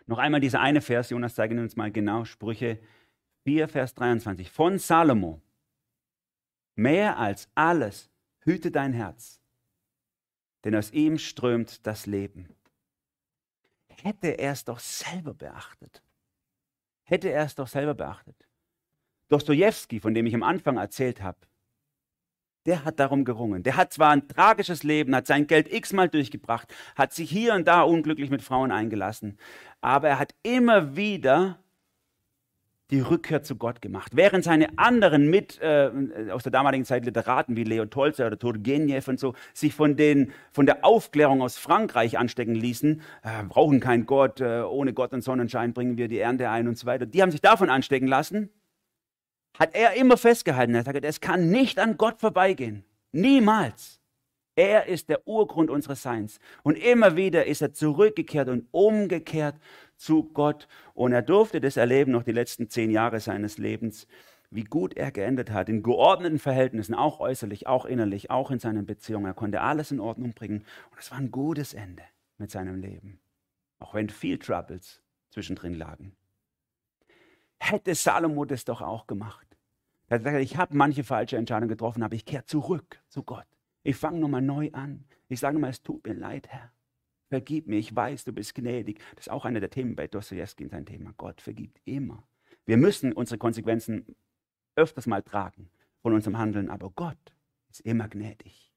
[0.07, 2.81] Noch einmal dieser eine Vers, Jonas zeige uns mal genau, Sprüche
[3.45, 5.41] 4, Vers 23 von Salomo.
[6.75, 8.11] Mehr als alles
[8.41, 9.41] hüte dein Herz,
[10.65, 12.49] denn aus ihm strömt das Leben.
[13.89, 16.03] Hätte er es doch selber beachtet.
[17.05, 18.49] Hätte er es doch selber beachtet.
[19.29, 21.39] Dostoevsky, von dem ich am Anfang erzählt habe,
[22.67, 23.63] der hat darum gerungen.
[23.63, 27.67] Der hat zwar ein tragisches Leben, hat sein Geld x-mal durchgebracht, hat sich hier und
[27.67, 29.39] da unglücklich mit Frauen eingelassen,
[29.81, 31.59] aber er hat immer wieder
[32.91, 34.13] die Rückkehr zu Gott gemacht.
[34.15, 35.91] Während seine anderen mit äh,
[36.31, 40.33] aus der damaligen Zeit Literaten wie Leo Tolstoy oder Turgenev und so sich von, den,
[40.51, 45.23] von der Aufklärung aus Frankreich anstecken ließen, äh, brauchen keinen Gott, äh, ohne Gott und
[45.23, 47.07] Sonnenschein bringen wir die Ernte ein und so weiter.
[47.07, 48.51] Die haben sich davon anstecken lassen.
[49.59, 50.75] Hat er immer festgehalten.
[50.75, 52.85] Er gesagt, es kann nicht an Gott vorbeigehen.
[53.13, 54.01] Niemals.
[54.55, 56.39] Er ist der Urgrund unseres Seins.
[56.63, 59.57] Und immer wieder ist er zurückgekehrt und umgekehrt
[60.03, 60.69] zu Gott.
[60.95, 64.07] Und er durfte das erleben, noch die letzten zehn Jahre seines Lebens,
[64.51, 68.85] wie gut er geendet hat, in geordneten Verhältnissen, auch äußerlich, auch innerlich, auch in seinen
[68.85, 69.27] Beziehungen.
[69.27, 70.65] Er konnte alles in Ordnung bringen.
[70.91, 72.03] Und es war ein gutes Ende
[72.37, 73.21] mit seinem Leben.
[73.79, 76.15] Auch wenn viel Troubles zwischendrin lagen.
[77.59, 79.47] Hätte Salomo das doch auch gemacht.
[80.09, 83.47] Er hat gesagt, ich habe manche falsche Entscheidungen getroffen, aber ich kehre zurück zu Gott.
[83.83, 85.05] Ich fange nochmal neu an.
[85.29, 86.71] Ich sage mal, es tut mir leid, Herr.
[87.33, 89.01] Vergib mir, ich weiß, du bist gnädig.
[89.17, 91.15] Das ist auch einer der Themen bei Dostoevsky, sein Thema.
[91.17, 92.23] Gott vergibt immer.
[92.67, 94.05] Wir müssen unsere Konsequenzen
[94.77, 95.71] öfters mal tragen
[96.03, 97.17] von unserem Handeln, aber Gott
[97.71, 98.71] ist immer gnädig.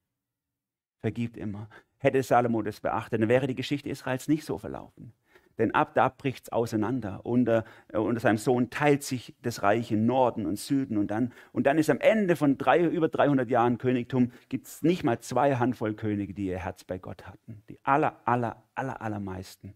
[1.01, 1.67] Vergibt immer.
[1.97, 5.11] Hätte Salomo das beachtet, dann wäre die Geschichte Israels nicht so verlaufen.
[5.57, 7.21] Denn ab da bricht es auseinander.
[7.23, 10.97] Unter, äh, unter seinem Sohn teilt sich das Reich in Norden und Süden.
[10.97, 14.83] Und dann, und dann ist am Ende von drei, über 300 Jahren Königtum, gibt es
[14.83, 17.63] nicht mal zwei Handvoll Könige, die ihr Herz bei Gott hatten.
[17.69, 19.73] Die aller, aller, aller, allermeisten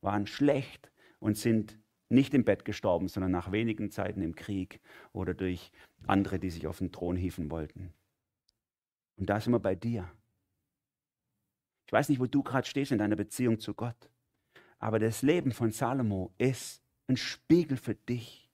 [0.00, 4.80] waren schlecht und sind nicht im Bett gestorben, sondern nach wenigen Zeiten im Krieg
[5.12, 5.72] oder durch
[6.06, 7.92] andere, die sich auf den Thron hieven wollten.
[9.16, 10.08] Und da sind wir bei dir.
[11.86, 14.10] Ich weiß nicht, wo du gerade stehst in deiner Beziehung zu Gott.
[14.78, 18.50] Aber das Leben von Salomo ist ein Spiegel für dich.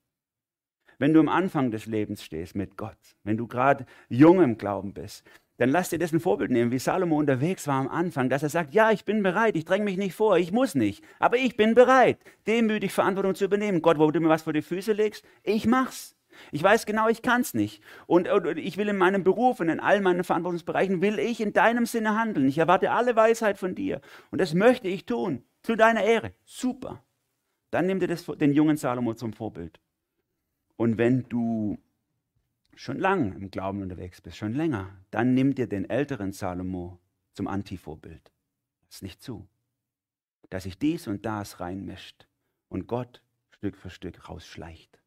[0.99, 4.93] Wenn du am Anfang des Lebens stehst mit Gott, wenn du gerade jung im Glauben
[4.93, 5.23] bist,
[5.57, 8.49] dann lass dir das ein Vorbild nehmen, wie Salomo unterwegs war am Anfang, dass er
[8.49, 11.55] sagt, ja, ich bin bereit, ich dränge mich nicht vor, ich muss nicht, aber ich
[11.55, 12.17] bin bereit,
[12.47, 13.81] demütig Verantwortung zu übernehmen.
[13.81, 16.15] Gott, wo du mir was vor die Füße legst, ich mach's.
[16.51, 17.83] Ich weiß genau, ich kann's nicht.
[18.07, 21.53] Und, und, ich will in meinem Beruf und in all meinen Verantwortungsbereichen, will ich in
[21.53, 22.47] deinem Sinne handeln.
[22.47, 24.01] Ich erwarte alle Weisheit von dir.
[24.31, 25.43] Und das möchte ich tun.
[25.63, 26.33] Zu deiner Ehre.
[26.45, 27.03] Super.
[27.71, 29.79] Dann nimm dir das, den jungen Salomo zum Vorbild.
[30.75, 31.79] Und wenn du
[32.75, 36.99] schon lang im Glauben unterwegs bist, schon länger, dann nimm dir den älteren Salomo
[37.33, 38.31] zum Antivorbild.
[38.89, 39.47] Lass nicht zu,
[40.49, 42.27] dass sich dies und das reinmischt
[42.69, 44.99] und Gott Stück für Stück rausschleicht.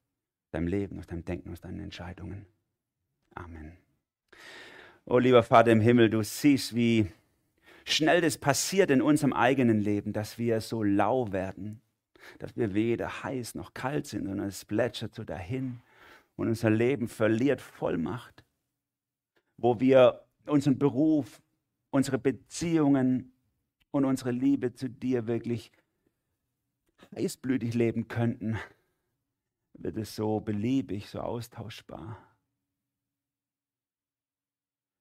[0.44, 2.46] Aus deinem Leben, aus deinem Denken, aus deinen Entscheidungen.
[3.34, 3.76] Amen.
[5.04, 7.12] Oh lieber Vater im Himmel, du siehst, wie
[7.86, 11.80] schnell das passiert in unserem eigenen Leben, dass wir so lau werden,
[12.38, 15.80] dass wir weder heiß noch kalt sind, sondern es plätschert so dahin
[16.34, 18.44] und unser Leben verliert Vollmacht,
[19.56, 21.40] wo wir unseren Beruf,
[21.90, 23.32] unsere Beziehungen
[23.92, 25.70] und unsere Liebe zu dir wirklich
[27.14, 28.58] heißblütig leben könnten,
[29.74, 32.35] wird es so beliebig, so austauschbar.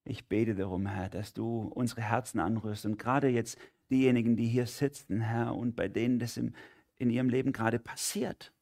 [0.07, 3.57] Ich bete darum, Herr, dass du unsere Herzen anrührst und gerade jetzt
[3.89, 6.53] diejenigen, die hier sitzen, Herr, und bei denen das im,
[6.95, 8.53] in ihrem Leben gerade passiert,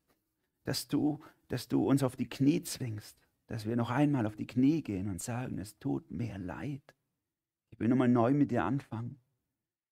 [0.63, 1.19] dass du,
[1.49, 3.17] dass du uns auf die Knie zwingst,
[3.47, 6.95] dass wir noch einmal auf die Knie gehen und sagen, es tut mir leid.
[7.71, 9.19] Ich will nochmal neu mit dir anfangen.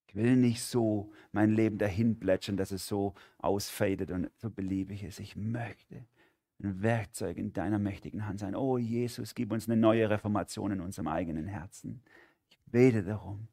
[0.07, 5.03] Ich will nicht so mein Leben dahin plätschern, dass es so ausfadet und so beliebig
[5.03, 5.19] ist.
[5.19, 6.05] Ich möchte
[6.63, 8.55] ein Werkzeug in deiner mächtigen Hand sein.
[8.55, 12.01] Oh Jesus, gib uns eine neue Reformation in unserem eigenen Herzen.
[12.49, 13.47] Ich bete darum.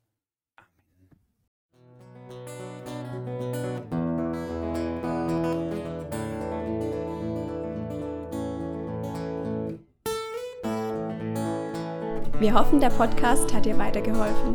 [12.40, 14.54] Wir hoffen, der Podcast hat dir weitergeholfen.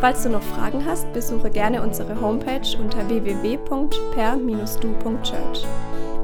[0.00, 5.91] Falls du noch Fragen hast, besuche gerne unsere Homepage unter www.per-du.church.